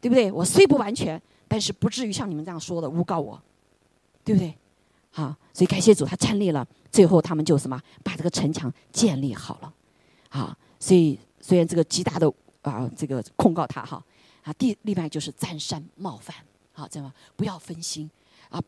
[0.00, 0.32] 对不对？
[0.32, 3.40] 我虽不完全，但是不至于像你们这样说的诬告我，
[4.24, 4.52] 对不对？
[5.10, 9.72] 好，所以感谢主，他站立了，最后他们就什么，把这个城墙建立好了。
[10.28, 12.32] 好，所以虽然这个极大的。
[12.62, 14.04] 啊，这个控告他哈，
[14.42, 16.36] 啊，第另外就是占山冒犯，
[16.74, 18.10] 好，这样不要分心
[18.50, 18.62] 啊，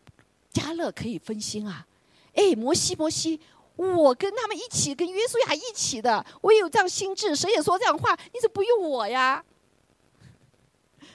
[0.51, 1.87] 加勒可以分心啊，
[2.33, 3.39] 哎，摩西摩西，
[3.77, 9.45] 我跟他们一起，跟约书亚一起的，我也有这样心智，谁也说这样话，你怎么不用我呀？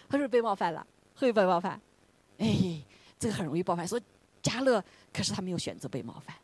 [0.09, 0.85] 他是被冒犯了，
[1.15, 1.79] 会被冒犯，
[2.37, 2.81] 哎，
[3.19, 3.87] 这个很容易冒犯。
[3.87, 3.99] 说
[4.41, 4.83] 加勒，
[5.13, 6.35] 可是他没有选择被冒犯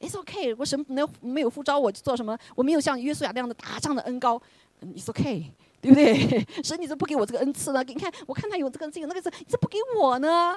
[0.00, 4.40] ，It's OK，我什么没有没有呼召我去做什么，我没有像约书亚那样的打仗的恩高
[4.82, 5.52] ，It's OK。
[5.82, 6.46] 对不对？
[6.62, 7.82] 神，你怎么不给我这个恩赐呢？
[7.82, 10.56] 你看，我看他有这个，这个那个字，你怎么不给我呢？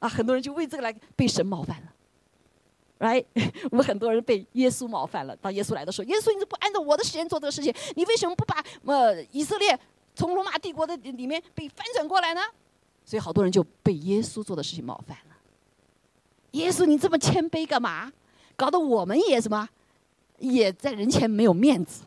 [0.00, 1.92] 啊，很多人就为这个来被神冒犯了
[2.98, 3.24] ，right？
[3.70, 5.36] 我们很多人被耶稣冒犯了。
[5.36, 7.74] 当耶稣来的时候，耶稣，你都不按照我的时间做这个事情？
[7.94, 9.78] 你为什么不把呃以色列
[10.14, 12.40] 从罗马帝国的里面被翻转过来呢？
[13.04, 15.36] 所以好多人就被耶稣做的事情冒犯了。
[16.52, 18.12] 耶稣，你这么谦卑干嘛？
[18.56, 19.68] 搞得我们也什么，
[20.38, 22.02] 也在人前没有面子。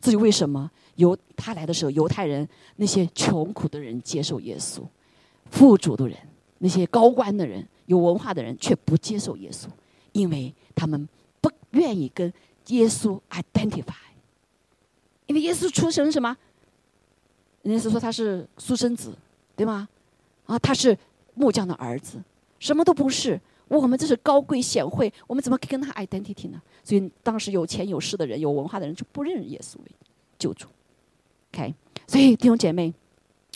[0.00, 0.70] 至于为什么？
[0.96, 4.82] 犹他来的时候，犹太人那些穷苦的人接受耶稣，
[5.48, 6.18] 富足的人，
[6.58, 9.68] 那些高官的人，有文化的人却不接受耶稣，
[10.18, 11.08] 因为他们
[11.40, 12.32] 不愿意跟
[12.66, 13.94] 耶稣 identify。
[15.26, 16.36] 因为耶稣出生什么？
[17.62, 19.14] 人家是说他是私生子，
[19.54, 19.88] 对吗？
[20.46, 20.96] 啊，他是
[21.34, 22.22] 木匠的儿子，
[22.58, 23.40] 什么都不是。
[23.68, 26.60] 我们这是高贵显惠，我们怎么可以跟他 identity 呢？
[26.82, 29.84] 所以当时有钱有势的人、有文化的人就不认耶稣为
[30.38, 30.66] 救主。
[31.52, 31.74] OK，
[32.06, 32.94] 所以弟兄姐妹，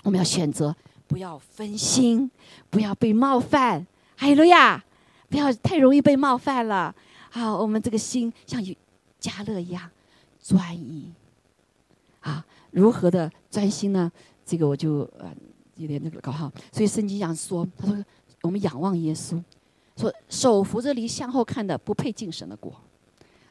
[0.05, 2.31] 我们要选择不要分心，
[2.69, 3.87] 不要被冒犯。
[4.17, 4.85] 哈利路亚！
[5.33, 6.95] 不要太容易被冒犯了。
[7.31, 8.63] 好，我们这个心像
[9.19, 9.91] 加勒一样
[10.43, 11.11] 专一。
[12.21, 14.13] 啊，如何的专心呢？
[14.45, 15.35] 这个我就呃
[15.77, 16.53] 有点那个搞好。
[16.71, 18.05] 所以圣经上说，他说
[18.43, 19.43] 我们仰望耶稣，
[19.97, 22.71] 说手扶着犁向后看的，不配进神的国。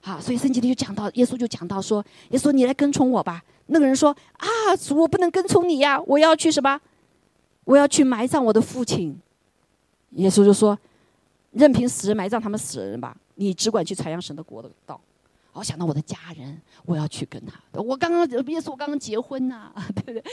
[0.02, 3.44] 好，所以圣经里就讲到，耶稣就讲到说，耶稣你来跟从我吧。
[3.66, 4.48] 那个人说：“啊，
[4.92, 6.00] 我不能跟从你呀！
[6.02, 6.80] 我要去什么？
[7.64, 9.20] 我要去埋葬我的父亲。”
[10.12, 10.78] 耶稣就说
[11.52, 15.00] ：“任凭死人埋葬他们死人吧，你只管去传扬神的国的道。”
[15.54, 17.60] 我想到我的家人，我要去跟他。
[17.74, 20.24] 我刚刚耶稣，我刚刚结婚呐， 对不对？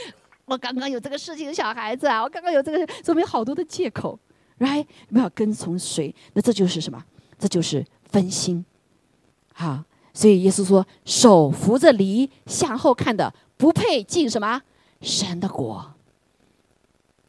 [0.45, 4.17] 我刚刚有这个事情，小孩子啊，我刚刚有这个，说明好多的借口
[4.59, 4.85] ，right？
[5.11, 6.15] 不要跟从谁？
[6.33, 7.03] 那这就是什么？
[7.37, 8.63] 这就是分心。
[9.53, 14.61] 好，所以耶稣说：“手扶着犁向后看的，不配进什么
[15.01, 15.95] 神的国。”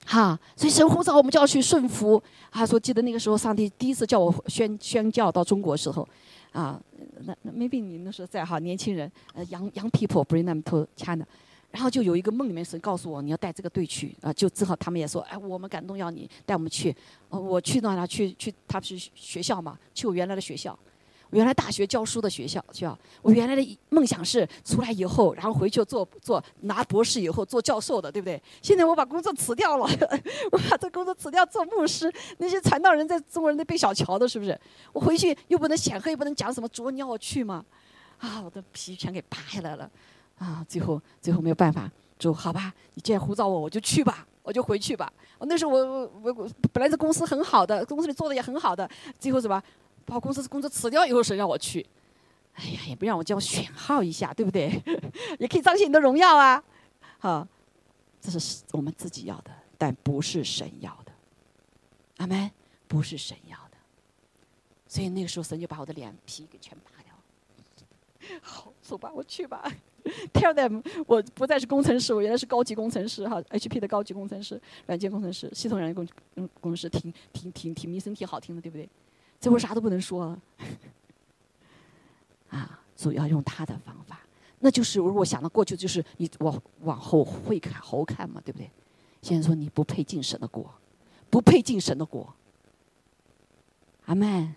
[0.07, 2.23] 哈，所以神呼召我们就要去顺服。
[2.51, 6.07] 他说：“记得那个时候，上帝第一次叫我宣宣教到中国时候，
[6.53, 6.81] 啊，
[7.25, 11.25] 那那 maybe 你那时候在哈，年轻人，呃，young young people bring them to China，
[11.71, 16.95] 然后就有一个梦里面神告诉我，你要带这个队去啊，就正好他们也说，哎，我们感动要你带我们去。
[17.29, 20.77] 呃我去到哪去去，他不是学校嘛，去我原来的学校。”
[21.31, 28.41] 原来大学教书的学校，学校，我原来的梦想是出来以后，然后回去做做拿博士以后做教授的，对不对？
[28.61, 29.87] 现在我把工作辞掉了，
[30.51, 32.13] 我把这工作辞掉做牧师。
[32.39, 34.59] 那些传道人在中国人都被小瞧的，是不是？
[34.93, 37.65] 我回去又不能显赫，又不能讲什么，主你要我去吗？
[38.19, 39.91] 啊，我的皮全给扒下来了，
[40.39, 45.11] 啊，最后最后没有办法，主好吧，你既然呼召我，我就去吧，我就回去吧。
[45.39, 49.63] 我那时候我我我本来这公司很好的，公司里做的也很好的，最后什么？
[50.05, 51.87] 把我公司工作辞掉以后，谁让我去？
[52.55, 54.83] 哎呀，也不让我叫我选号一下，对不对？
[55.39, 56.63] 也可以彰显你的荣耀啊！
[57.19, 57.47] 好，
[58.21, 61.13] 这是我们自己要的，但不是神要的。
[62.19, 62.51] 阿门，
[62.89, 63.77] 不是神要的。
[64.89, 68.41] 所以那个时候，神就把我的脸皮给全扒掉了。
[68.43, 69.73] 好，走吧，我去吧。
[70.33, 78.89] Tell them，我不再是工程师，我原来是高级工程师哈，HP 的高级工程师，软件工程师，系统软件工工工程师，挺挺挺挺名声挺好听的，对不对？
[79.41, 80.43] 这会啥都不能说了，
[82.51, 82.77] 啊！
[82.95, 84.21] 主要用他的方法，
[84.59, 88.71] 那就是如果想到过去，就是你往往后会看后看嘛，对不对？
[89.23, 90.71] 现在说你不配进神的国，
[91.31, 92.31] 不配进神的国，
[94.05, 94.55] 阿门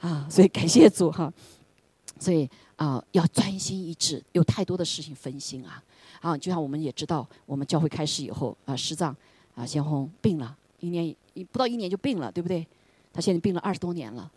[0.00, 0.26] 啊！
[0.30, 1.30] 所以感谢主哈，
[2.18, 5.84] 所以啊，要专心一致，有太多的事情分心啊！
[6.22, 9.14] 啊，就像我们也知道，我们教会开始以后啊，师藏
[9.54, 11.14] 啊，先锋病了一年，
[11.52, 12.66] 不到一年就病了，对不对？
[13.12, 14.30] 他现在病了二十多年了，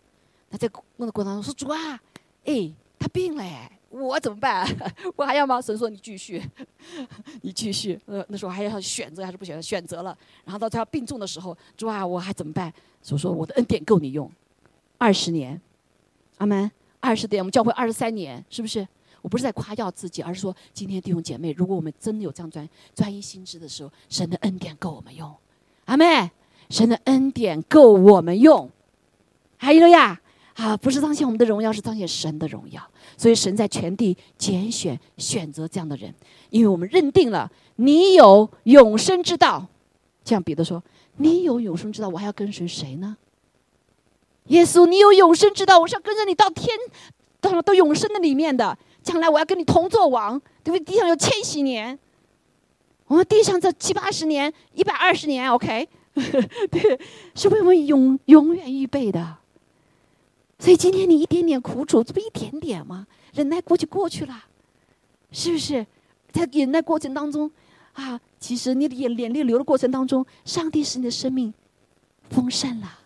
[0.50, 2.00] 他在问的过程当中说：“主啊，
[2.44, 4.66] 哎，他病了，我怎么办？
[5.16, 5.60] 我还要吗？
[5.60, 6.42] 神说你继续，
[7.42, 8.00] 你继续。
[8.06, 9.62] 呃，那时候还要选择还是不选择？
[9.62, 10.16] 选择了。
[10.44, 12.72] 然后到他要病重的时候，主啊，我还怎么办？
[13.02, 14.30] 所说我的恩典够你用，
[14.98, 15.60] 二十年，
[16.38, 16.70] 阿门。
[17.00, 18.86] 二十年，我们教会二十三年，是不是？
[19.22, 25.32] 我不是在夸耀自己，而是说今天弟兄姐妹，如果我们真的有这样专专一心智的时候，神的恩典够我们用，
[25.86, 26.30] 阿妹，
[26.72, 28.70] 神的恩典够我们用，
[29.58, 30.18] 还有呀。
[30.54, 32.82] 啊，不是彰显我们的荣耀，是彰显神的荣耀。
[33.16, 36.14] 所以神在全地拣选、选择这样的人，
[36.50, 39.66] 因为我们认定了你有永生之道。
[40.24, 40.82] 这样彼得说
[41.16, 43.16] ：“你有永生之道，我还要跟随谁呢？”
[44.48, 46.68] 耶稣，你有永生之道，我是要跟着你到天，
[47.40, 48.76] 到到永生的里面的。
[49.02, 50.80] 将来我要跟你同做王，对不对？
[50.80, 51.98] 地上有千禧年，
[53.06, 55.88] 我们地上这七八十年、一百二十年，OK，
[56.70, 57.00] 对，
[57.34, 59.38] 是为我们永永远预备的。
[60.58, 63.06] 所以今天你一点点苦楚，这不一点点吗？
[63.32, 64.44] 忍耐过去过去了，
[65.30, 65.86] 是不是？
[66.30, 67.50] 在忍耐过程当中，
[67.94, 71.52] 啊，其实你的眼眼泪流的过程当中，上帝使你的生命
[72.30, 72.98] 丰盛了，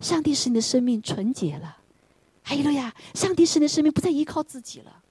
[0.00, 1.76] 上帝使你的生命纯洁了，
[2.42, 5.02] 还有了呀，上帝使你的生命不再依靠自己了。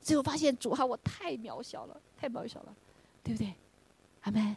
[0.00, 2.74] 最后发现主哈，我太渺小了，太渺小了，
[3.22, 3.54] 对不对？
[4.22, 4.54] 阿门。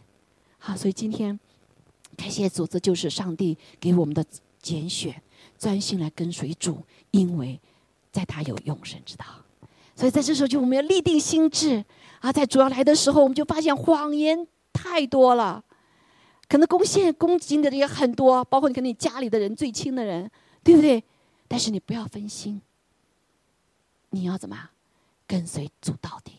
[0.60, 1.40] 好，所以今天
[2.18, 4.26] 感谢主，这就是上帝给我们的
[4.62, 5.16] 拣选。
[5.58, 7.60] 专心来跟随主，因为
[8.12, 9.26] 在他有永生之道。
[9.96, 11.84] 所以在这时候，就我们要立定心智
[12.20, 12.32] 啊！
[12.32, 15.64] 在主要来的时候，我们就发现谎言太多了，
[16.48, 20.30] 可能攻陷攻击你的人也很多，包括你跟你家里的人、最亲的人，
[20.64, 21.04] 对不对？
[21.48, 22.62] 但是你不要分心，
[24.12, 24.70] 你要怎么
[25.26, 26.34] 跟随主到底？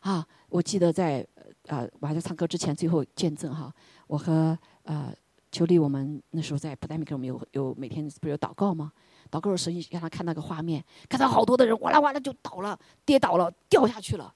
[0.00, 0.26] 啊！
[0.50, 1.26] 我记得在
[1.68, 3.72] 呃，我还在唱歌之前，最后见证哈，
[4.06, 5.14] 我和呃。
[5.54, 8.90] 求利，我们那时候在普代米克，我们有有每天不是有祷告吗？
[9.30, 14.32] 祷告的时候，让他看那个画面，看到好多的人哇啦哇啦就倒了，跌倒了，掉下去了。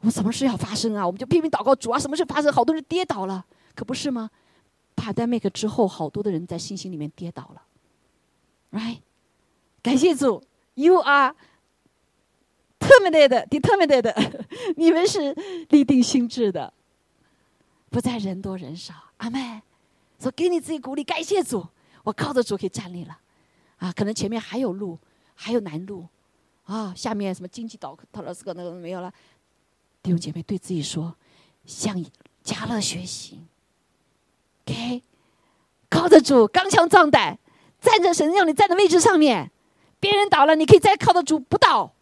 [0.00, 1.06] 我们什么事要发生啊？
[1.06, 1.98] 我们就拼命祷告主啊！
[1.98, 2.52] 什么事发生？
[2.52, 4.28] 好多人跌倒了，可不是吗？
[4.94, 7.62] 帕代米克之后，好多的人在信心里面跌倒了。
[8.70, 8.98] Right？
[9.80, 10.44] 感谢主
[10.74, 11.34] ，You are
[12.78, 14.36] terminated, determined。
[14.76, 15.32] 你们是
[15.70, 16.74] 立定心智的，
[17.88, 18.92] 不再人多人少。
[19.16, 19.62] 阿妹。
[20.18, 21.64] 说给你自己鼓励，感谢主，
[22.02, 23.16] 我靠着主可以站立了，
[23.76, 24.98] 啊，可能前面还有路，
[25.34, 26.06] 还有难路，
[26.64, 29.12] 啊，下面什么经济倒倒了这个那个没有了，
[30.02, 31.14] 弟兄姐妹对自己说，
[31.64, 32.04] 向
[32.42, 33.40] 加乐学习
[34.66, 35.02] ，OK，
[35.88, 37.38] 靠着主刚强壮胆，
[37.80, 39.52] 站在神让你站的位置上面，
[40.00, 41.92] 别人倒了，你可以再靠着主不倒，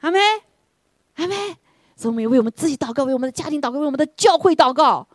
[0.00, 0.18] 阿妹，
[1.14, 1.56] 阿妹，
[1.94, 5.06] 所以我们为我们自己祷告，为我们的家庭祷告，为我们的教会祷告，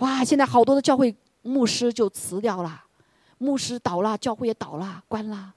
[0.00, 1.16] 哇，现在好多的教会。
[1.44, 2.84] 牧师就辞掉了，
[3.38, 5.54] 牧师倒了，教会也倒了，关了。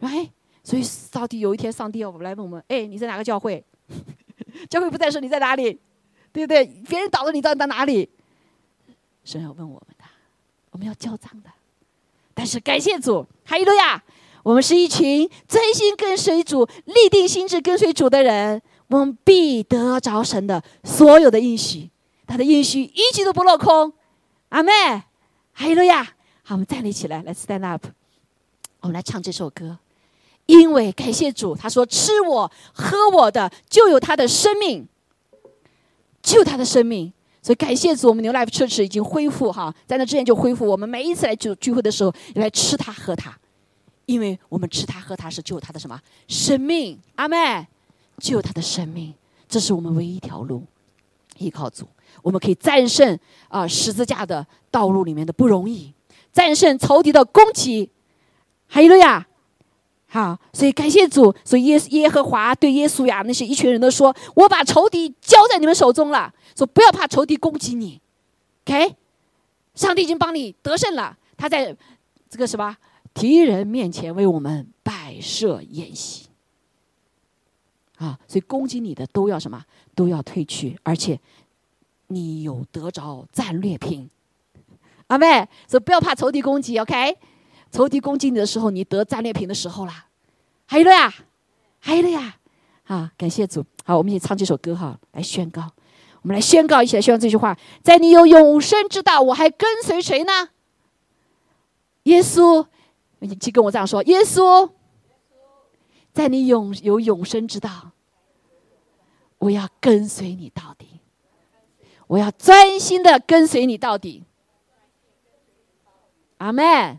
[0.00, 0.30] 哎，
[0.62, 3.62] 所以到底有一天，上帝要来问我们：哎，你在哪个教会？
[4.70, 5.78] 教会不在时，你在哪里？
[6.32, 6.64] 对不对？
[6.88, 8.08] 别人倒了，你到底在哪里？
[9.24, 10.04] 神要问我们的，
[10.70, 11.50] 我们要交账的。
[12.32, 14.02] 但是感谢主，哈利路亚！
[14.42, 21.90] 我们是一群真心跟随主、立定心智跟随主的人，我们必得着神的所有的应许，
[22.26, 23.92] 他的应许一句都不落空。
[24.50, 24.72] 阿妹，
[25.52, 26.04] 哈利路亚！
[26.42, 27.86] 好，我们站立起来，来 stand up。
[28.80, 29.78] 我们来唱这首歌，
[30.46, 34.86] 因为感谢主，他说：“吃我喝我的，就有他的生命，
[36.22, 40.66] 就他的生命。”所以感谢主，我们牛 life church 已经恢复哈，在那之前就恢复。
[40.66, 43.36] 我们每一次来聚聚会的时候，来吃他喝他，
[44.04, 47.00] 因为我们吃他喝他是救他的什么生命？
[47.16, 47.66] 阿妹，
[48.18, 49.14] 救他的生命，
[49.48, 50.64] 这是我们唯一一条路，
[51.38, 51.88] 依靠主。
[52.22, 55.92] 我们可以战胜啊十字架的道路里面的不容易，
[56.32, 57.90] 战胜仇敌的攻击，
[58.66, 59.26] 还有了呀，
[60.08, 68.00] 好，所以感谢主，所以耶耶和华对耶稣呀那些一群人都说：“我把仇敌交在你们手中了，说不要怕仇敌攻击你
[68.64, 68.94] ，OK，
[69.74, 71.76] 上帝已经帮你得胜了，他在
[72.28, 72.76] 这个什么
[73.14, 76.26] 敌人面前为我们摆设宴席，
[77.96, 79.64] 啊，所以攻击你的都要什么？
[79.94, 81.18] 都要退去，而且。”
[82.08, 84.08] 你有得着战略品，
[85.08, 87.16] 阿妹，所以不要怕仇敌攻击，OK？
[87.70, 90.06] 仇敌攻击你的时候，你得战略品的时候啦。
[90.66, 91.12] 还有了呀，
[91.78, 92.36] 还有了呀，
[92.84, 93.12] 啊！
[93.16, 95.62] 感谢主，好，我们一起唱这首歌哈，来宣告。
[96.22, 100.50] 我们来宣告一起来宣告这句话：在你有永生之道，我还跟随谁呢？
[102.04, 102.66] 耶稣，
[103.18, 104.70] 你去跟我这样说：耶稣，
[106.12, 107.92] 在你永有永生之道，
[109.38, 110.85] 我要跟随你到底。
[112.06, 114.22] 我要专心的跟随你到底，
[116.38, 116.98] 阿门。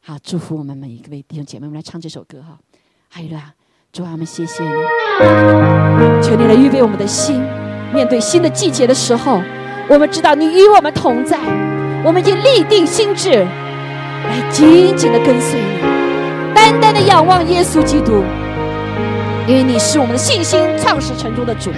[0.00, 2.58] 好，祝福我们每一位弟兄姐妹，我们来唱这首歌哈。
[3.08, 3.54] 还有啦，
[3.92, 4.70] 主啊，我们谢谢你。
[6.22, 7.40] 求你来预备我们的心，
[7.94, 9.40] 面对新的季节的时候，
[9.88, 11.38] 我们知道你与我们同在，
[12.04, 18.22] 我们已经立定心志，来紧紧的跟随你，单单的仰望耶稣基督，
[19.46, 21.70] 因为你是我们的信心创始成终的主。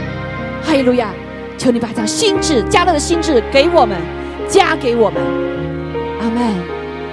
[0.63, 1.13] 哈利路亚！
[1.57, 3.99] 求你把这心智加乐的心智给我们，
[4.49, 5.23] 加给我们。
[6.21, 6.43] 阿门。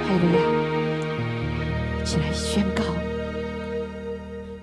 [0.04, 0.40] 哈利亚！
[2.02, 2.84] 一起来宣告。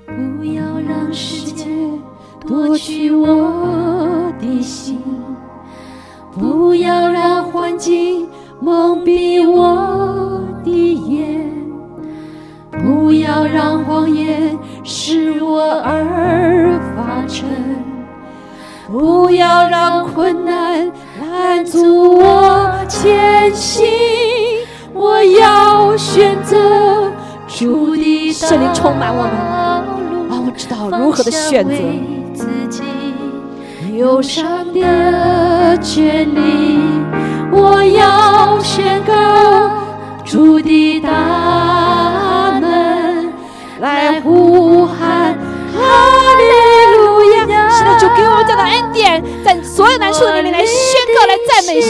[0.06, 1.64] 不要让世界
[2.46, 5.00] 夺取我的心，
[6.32, 8.28] 不要让环境
[8.60, 11.50] 蒙蔽我的眼，
[12.72, 17.48] 不要让谎言使我耳发沉，
[18.90, 23.86] 不要让困难拦阻我前行。
[24.94, 26.56] 我要选择
[27.46, 29.32] 主的圣灵充满我们，
[30.30, 31.74] 让我知道如何的选择。
[32.34, 32.82] 自己
[33.98, 36.80] 忧伤的权利，
[37.52, 39.12] 我要宣告
[40.24, 43.30] 主的大门，
[43.80, 44.47] 来呼
[49.78, 51.88] 所有难处的里面来宣告、来赞美神。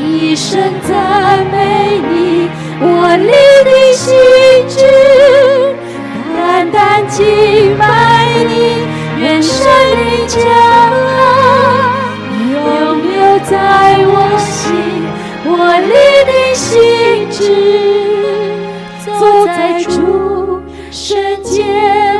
[0.00, 0.58] 一生
[0.88, 2.48] 赞美你，
[2.80, 3.30] 我立
[3.68, 4.16] 定心
[4.66, 4.80] 志，
[6.34, 7.84] 单单敬拜
[8.48, 8.86] 你，
[9.20, 9.60] 愿生
[9.98, 10.40] 命将
[12.54, 14.72] 永留在我心，
[15.44, 15.52] 我
[15.90, 15.92] 立
[16.24, 17.38] 定心志，
[19.04, 21.52] 走在主圣洁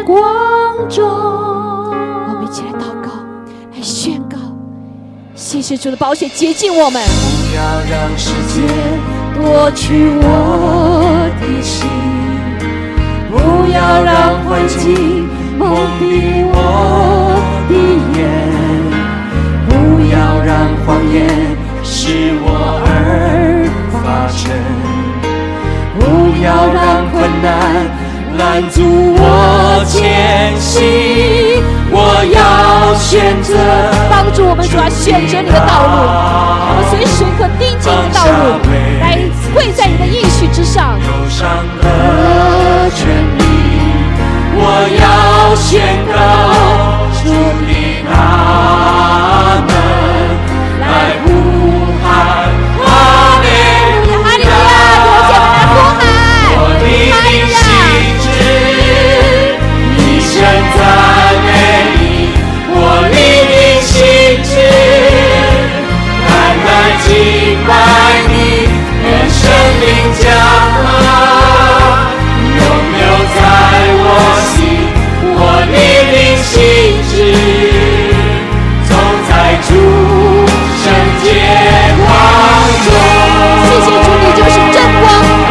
[0.04, 1.29] 光中。
[5.50, 7.02] 谢谢主的宝血洁净我们。
[7.02, 8.62] 不要让世界
[9.34, 11.90] 夺取我的心，
[13.28, 13.34] 不
[13.72, 15.26] 要让环境
[15.58, 16.54] 蒙蔽我
[17.68, 17.74] 的
[18.14, 18.22] 眼，
[19.66, 19.70] 不
[20.12, 20.48] 要让
[20.86, 21.18] 谎言
[21.82, 22.46] 使我
[22.86, 24.54] 而发沉，
[28.40, 28.80] 拦阻
[29.16, 30.80] 我前行。
[31.92, 33.52] 我要选择
[34.08, 35.94] 帮助我们主要选择你的道路，
[36.70, 38.32] 我们随时刻盯紧你的道路，
[39.02, 39.18] 来
[39.52, 40.96] 跪在你的应许之上。
[41.00, 41.46] 忧伤
[41.82, 41.84] 的
[42.96, 43.42] 权利，
[44.56, 44.64] 我
[44.96, 46.14] 要宣告
[47.20, 47.28] 主
[47.66, 47.70] 的
[48.08, 49.29] 大
[79.66, 79.74] 主
[80.80, 80.88] 圣
[81.22, 81.36] 洁
[82.00, 82.08] 光
[82.84, 82.88] 中。
[83.68, 85.04] 谢谢主，你就是真光，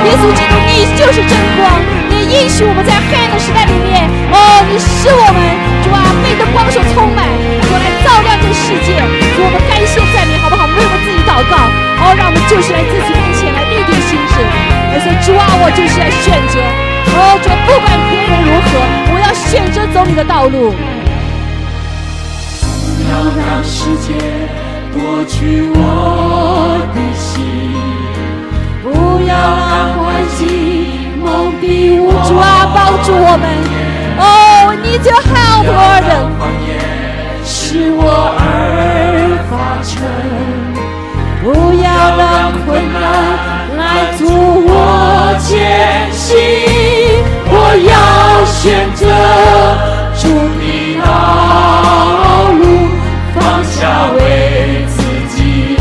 [0.06, 1.70] 耶稣基督，你就是真光，
[2.10, 5.40] 你应许我们在黑暗的时代里面，哦，你使我们
[5.84, 7.24] 主啊被你的光所充满，
[7.64, 8.98] 主来照亮这个世界。
[9.38, 10.66] 主，我们感谢赞美，好不好？
[10.66, 11.70] 为我们自己祷告，
[12.02, 14.42] 哦，让我们就是来自己面前来立定心志。
[14.92, 16.60] 而且主啊，我就是来选择，
[17.14, 18.82] 哦，主，不管别人如何，
[19.14, 20.74] 我要选择走你的道路。
[23.10, 24.14] 不要让世界
[24.94, 27.42] 夺取我的心，
[28.84, 28.88] 不
[29.26, 30.06] 要让环
[30.38, 30.46] 境
[31.18, 31.28] 蒙
[31.60, 31.66] 蔽
[32.00, 32.06] 我。
[32.28, 33.44] 主啊，帮助我们。
[34.20, 34.22] 哦
[34.84, 36.06] ，need your help, Lord.
[36.38, 36.70] 谎言
[37.44, 38.00] 使我
[38.38, 38.46] 耳
[39.50, 39.90] 发沉，
[41.42, 41.48] 不
[41.82, 43.02] 要让困难
[43.76, 43.82] 来
[44.20, 44.22] 阻
[44.68, 44.70] 我
[45.42, 45.50] 前
[46.14, 46.28] 行。
[47.52, 47.54] 我
[47.90, 47.92] 要
[48.46, 49.02] 选择
[50.16, 50.30] 主
[50.60, 51.08] 的道，
[53.50, 55.02] 放下为自
[55.36, 55.76] 己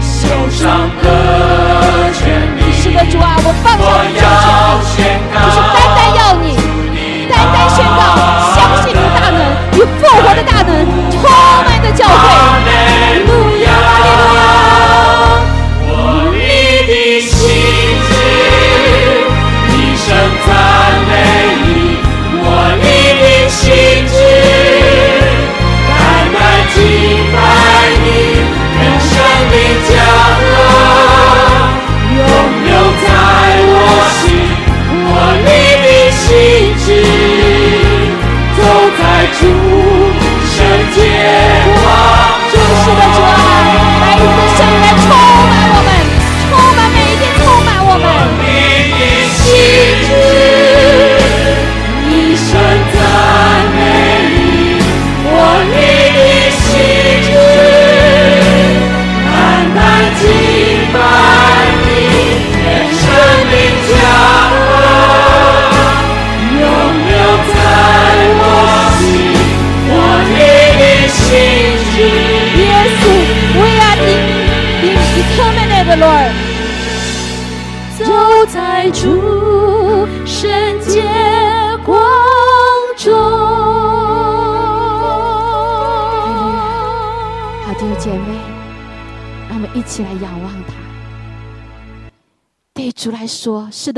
[0.00, 2.70] 受伤的权利。
[2.72, 3.86] 是的，主啊，我放下我
[4.78, 6.54] 我是单单要你，
[7.28, 8.00] 单单宣告，
[8.54, 9.36] 相信你的大能
[9.74, 10.70] 与复活的大能，
[11.10, 11.20] 充
[11.66, 13.47] 满的教会。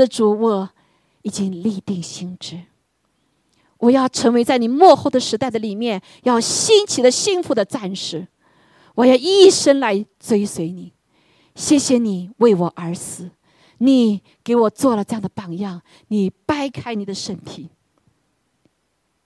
[0.01, 0.69] 的，主，我
[1.21, 2.63] 已经立定心志，
[3.77, 8.27] 我要成为在你幕后的时代的里面要兴起的幸福的战士，
[8.95, 10.93] 我要一生来追随你。
[11.53, 13.29] 谢谢你为我而死，
[13.77, 17.69] 你给我做了这样的榜样，你掰开你的身体，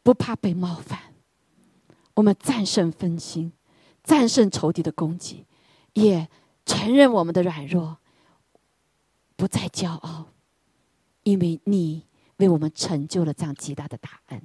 [0.03, 1.13] 不怕被冒犯，
[2.15, 3.53] 我们战胜分心，
[4.03, 5.45] 战胜仇敌的攻击，
[5.93, 6.27] 也
[6.65, 7.97] 承认我们的软弱。
[9.37, 10.27] 不再骄傲，
[11.25, 12.05] 因为你
[12.37, 14.41] 为我们成就了这样极大的大恩。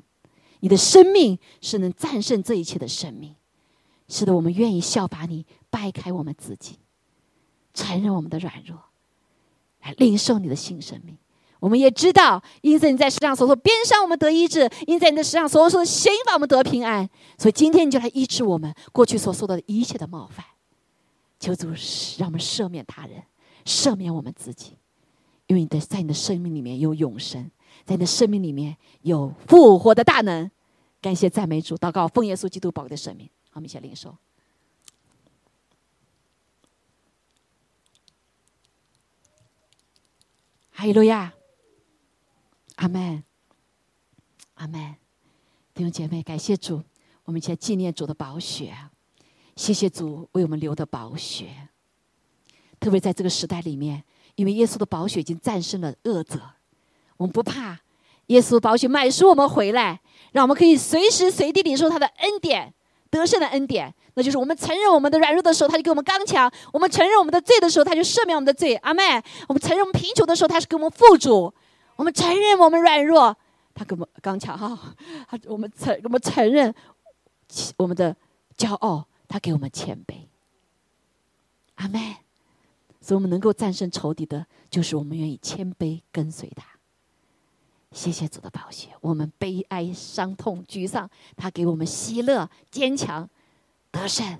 [0.60, 3.36] 你的生命是能战胜这一切的生命，
[4.08, 6.78] 使得我们愿意效法你，掰开我们自己，
[7.72, 8.78] 承认我们的软弱，
[9.82, 11.16] 来领受你的新生命。
[11.58, 17.08] 我们也知道，因此你在世上所说边上我们得医治；因在你的世上所说的刑罚我们得平安。
[17.36, 20.44] 所以今天你就来医治我们过去所受到的一切的冒犯。
[21.38, 21.68] 求主
[22.18, 23.22] 让我们赦免他人，
[23.64, 24.76] 赦免我们自己。
[25.50, 27.50] 因为你的在你的生命里面有永生，
[27.84, 30.48] 在你的生命里面有复活的大能。
[31.00, 33.28] 感谢赞美主，祷告奉耶稣基督宝贵的生命。
[33.48, 34.16] 好，我们一起来领受。
[40.70, 41.34] 哈利路亚，
[42.76, 43.24] 阿门，
[44.54, 44.94] 阿门。
[45.74, 46.80] 弟兄姐妹，感谢主，
[47.24, 48.72] 我们一起来纪念主的宝血。
[49.56, 51.70] 谢谢主为我们留的宝血，
[52.78, 54.04] 特别在这个时代里面。
[54.34, 56.40] 因为耶稣的宝血已经战胜了恶者，
[57.16, 57.78] 我们不怕
[58.26, 60.00] 耶稣宝血买赎我们回来，
[60.32, 62.72] 让我们可以随时随地领受他的恩典，
[63.10, 63.94] 得胜的恩典。
[64.14, 68.74] 那就是我们承认我们的软弱的时候，他就给我们刚强；我们承认我们的罪的时候，他就赦免我们的罪。
[68.76, 71.52] 阿妹，我们承认我们贫穷的时候，他是给我们富足；
[71.96, 73.36] 我们承认我们软弱，
[73.74, 74.58] 他给我们刚强。
[74.58, 74.78] 哈，
[75.46, 76.74] 我们承我们承认
[77.76, 78.14] 我们的
[78.56, 80.26] 骄傲，他给我们谦卑。
[81.76, 82.16] 阿妹。
[83.10, 86.64] 所以，我们能够战胜仇敌的，就是我们愿意谦卑跟随他。
[87.90, 93.28] 谢谢主的宝血，我们悲哀、伤痛、沮丧，他给我们喜乐、坚强、
[93.90, 94.38] 得胜。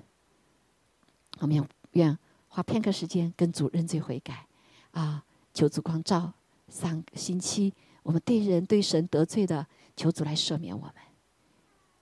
[1.39, 2.17] 我们愿
[2.47, 4.47] 花片刻时间跟主认罪悔改，
[4.91, 6.31] 啊，求主光照。
[6.69, 7.73] 上星期
[8.03, 9.67] 我们对人对神得罪的，
[9.97, 10.93] 求主来赦免我们。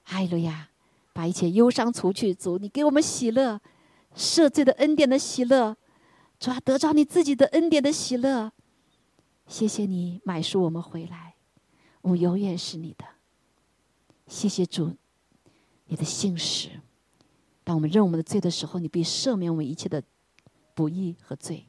[0.03, 0.69] 哈利路亚，
[1.13, 2.31] 把一切忧伤除去。
[2.31, 3.59] 主，你给我们喜乐，
[4.15, 5.75] 赦罪的恩典的喜乐。
[6.39, 8.51] 主啊，得着你自己的恩典的喜乐，
[9.45, 11.35] 谢谢你买赎我们回来，
[12.01, 13.03] 我们永远是你的。
[14.25, 14.95] 谢谢主，
[15.87, 16.69] 你的信实。
[17.65, 20.01] 当我们认我们的罪的时候，你必赦免我们一切的
[20.73, 21.65] 不义和罪。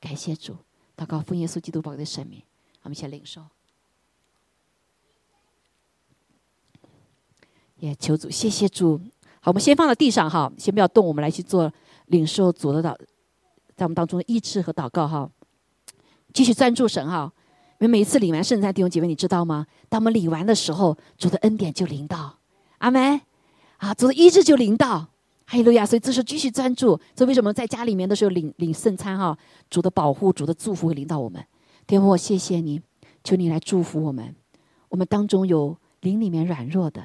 [0.00, 0.56] 感谢主，
[0.96, 2.42] 祷告奉耶稣基督宝贵的圣名，
[2.82, 3.44] 我们先领受。
[7.76, 9.00] 也求主，谢谢主。
[9.40, 11.72] 好，我们先放到地上哈，先不要动，我们来去做
[12.06, 12.98] 领受主的祷。
[13.76, 15.30] 在我们当中的医治和祷告哈，
[16.32, 17.32] 继续专注神哈。
[17.78, 19.66] 因为每一次领完圣餐，弟兄姐妹，你知道吗？
[19.88, 22.38] 当我们领完的时候，主的恩典就临到，
[22.78, 23.20] 阿门
[23.78, 23.92] 啊！
[23.92, 25.08] 主的医治就临到，
[25.46, 25.84] 哈利路亚！
[25.84, 27.00] 所以这是继续专注。
[27.16, 29.36] 这为什么在家里面的时候领领圣餐哈？
[29.68, 31.44] 主的保护、主的祝福会临到我们。
[31.84, 32.80] 天父，我谢谢你，
[33.24, 34.32] 求你来祝福我们。
[34.88, 37.02] 我们当中有灵里面软弱的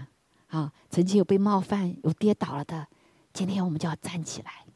[0.49, 2.85] 啊，曾经有被冒犯、有跌倒了的，
[3.34, 4.66] 今天我们就要站起来。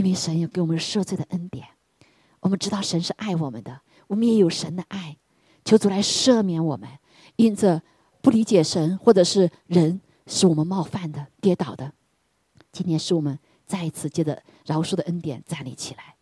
[0.00, 1.66] 因为神有给我们赦罪的恩典，
[2.40, 5.14] 我们知道神是爱我们的，我们也有神的爱，
[5.62, 6.88] 求主来赦免我们，
[7.36, 7.82] 因着
[8.22, 11.92] 不理解神或者是人使我们冒犯的、跌倒的。
[12.72, 16.14] 今天是我们再一次借着饶恕的恩典站立起来。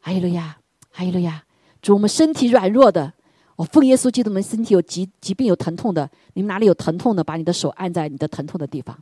[0.00, 0.58] 哈利路亚，
[0.90, 1.42] 哈利路亚！
[1.80, 3.14] 主，我们身体软弱的，
[3.56, 8.98] 我奉耶稣基督，我们身体有疾疾病有疼痛的，你们哪里有疼痛的，把你的手按在你的疼痛的地方，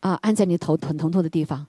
[0.00, 1.66] 啊，按在你头疼疼痛的地方。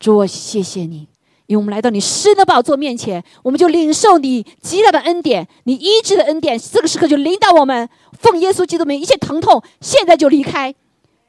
[0.00, 1.06] 主，我谢谢你，
[1.46, 7.86] 因为我们来到你施的宝座面前，我们就领受你极大的恩典，你医治的恩典，这个时刻就领导我们，
[8.18, 10.74] 奉耶稣基督名，一切疼痛现在就离开，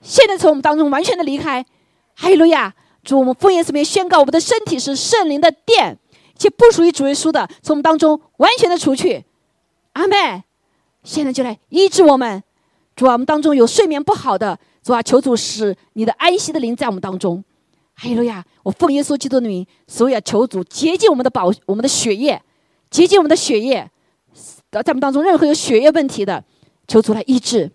[0.01, 1.65] 现在从我们当中完全的离开。
[2.15, 2.73] 哈利路亚！
[3.03, 5.97] 主，我们奉耶稣名宣告，我们的身体是圣灵的殿，
[6.35, 9.25] 一切不属于主耶稣的，从我们当中完全的除去。
[9.93, 10.43] 阿妹！
[11.03, 12.41] 现在就来医治我们。
[12.95, 17.43] 主啊，我们当中有睡眠不好的，主啊，求主使你的安息的灵在我们当中。
[17.95, 18.43] 哈利路亚！
[18.63, 22.41] 我奉耶稣基督的名，所以要求主洁净我们的宝，我们的血液，
[22.89, 23.89] 洁净我们的血液，
[24.71, 26.43] 在我们当中任何有血液问题的，
[26.87, 27.71] 求主来医治，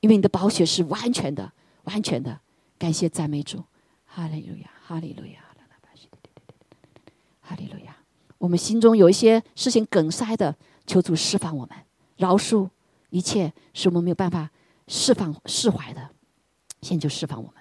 [0.00, 1.52] 因为你的宝血是完全的，
[1.84, 2.40] 完全的。
[2.78, 3.62] 感谢赞美主，
[4.06, 5.40] 哈利路亚，哈利路亚，
[7.40, 7.96] 哈利路亚。
[8.38, 10.56] 我们心中有一些事情梗塞的，
[10.86, 11.76] 求主释放我们，
[12.16, 12.68] 饶恕
[13.10, 14.50] 一切是我们没有办法
[14.88, 16.10] 释放释怀的，
[16.80, 17.59] 现在就释放我们。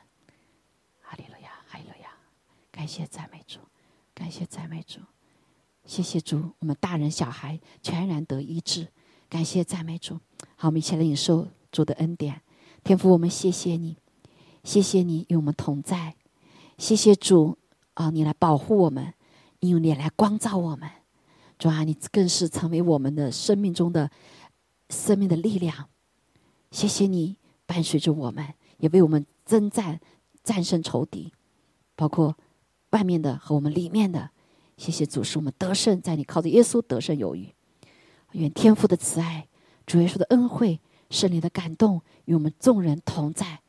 [2.80, 3.60] 感谢赞美主，
[4.14, 5.02] 感谢赞美主，
[5.84, 8.88] 谢谢主，我们大人小孩全然得医治，
[9.28, 10.18] 感谢赞美主。
[10.56, 12.42] 好，我们一起来领受主的恩典，
[12.82, 13.98] 天父，我们谢谢你，
[14.64, 16.16] 谢谢你与我们同在，
[16.78, 17.58] 谢谢主
[17.96, 19.14] 啊，你来保护我们，
[19.60, 20.90] 你用脸来光照我们，
[21.58, 24.10] 主啊，你更是成为我们的生命中的
[24.90, 25.90] 生命的力量。
[26.72, 27.36] 谢谢你
[27.66, 30.00] 伴随着我们，也为我们征战、
[30.46, 31.34] 战胜仇敌，
[31.98, 32.38] 包括
[32.91, 34.32] 外面的和我们里面的。
[34.78, 37.53] 谢谢主，使我们得胜，在你靠着耶稣得胜有余。
[38.32, 39.48] 愿天父的慈爱、
[39.86, 40.80] 主耶稣的恩惠、
[41.10, 43.60] 圣灵的感动与我们众人同在，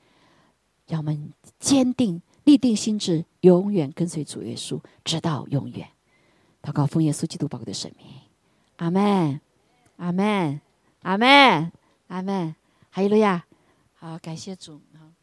[0.86, 5.88] 让我们坚定、立定心志，永远跟随主耶稣，直到永远。
[6.62, 8.06] 祷告奉耶稣基督宝贵的生命，
[8.76, 9.40] 阿门，
[9.96, 10.60] 阿门，
[11.02, 11.72] 阿门，
[12.06, 12.54] 阿门。
[12.92, 13.44] 哈利路亚！
[13.94, 15.14] 好，感谢主啊！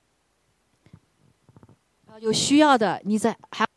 [2.07, 3.67] 啊，有需要的，你在还。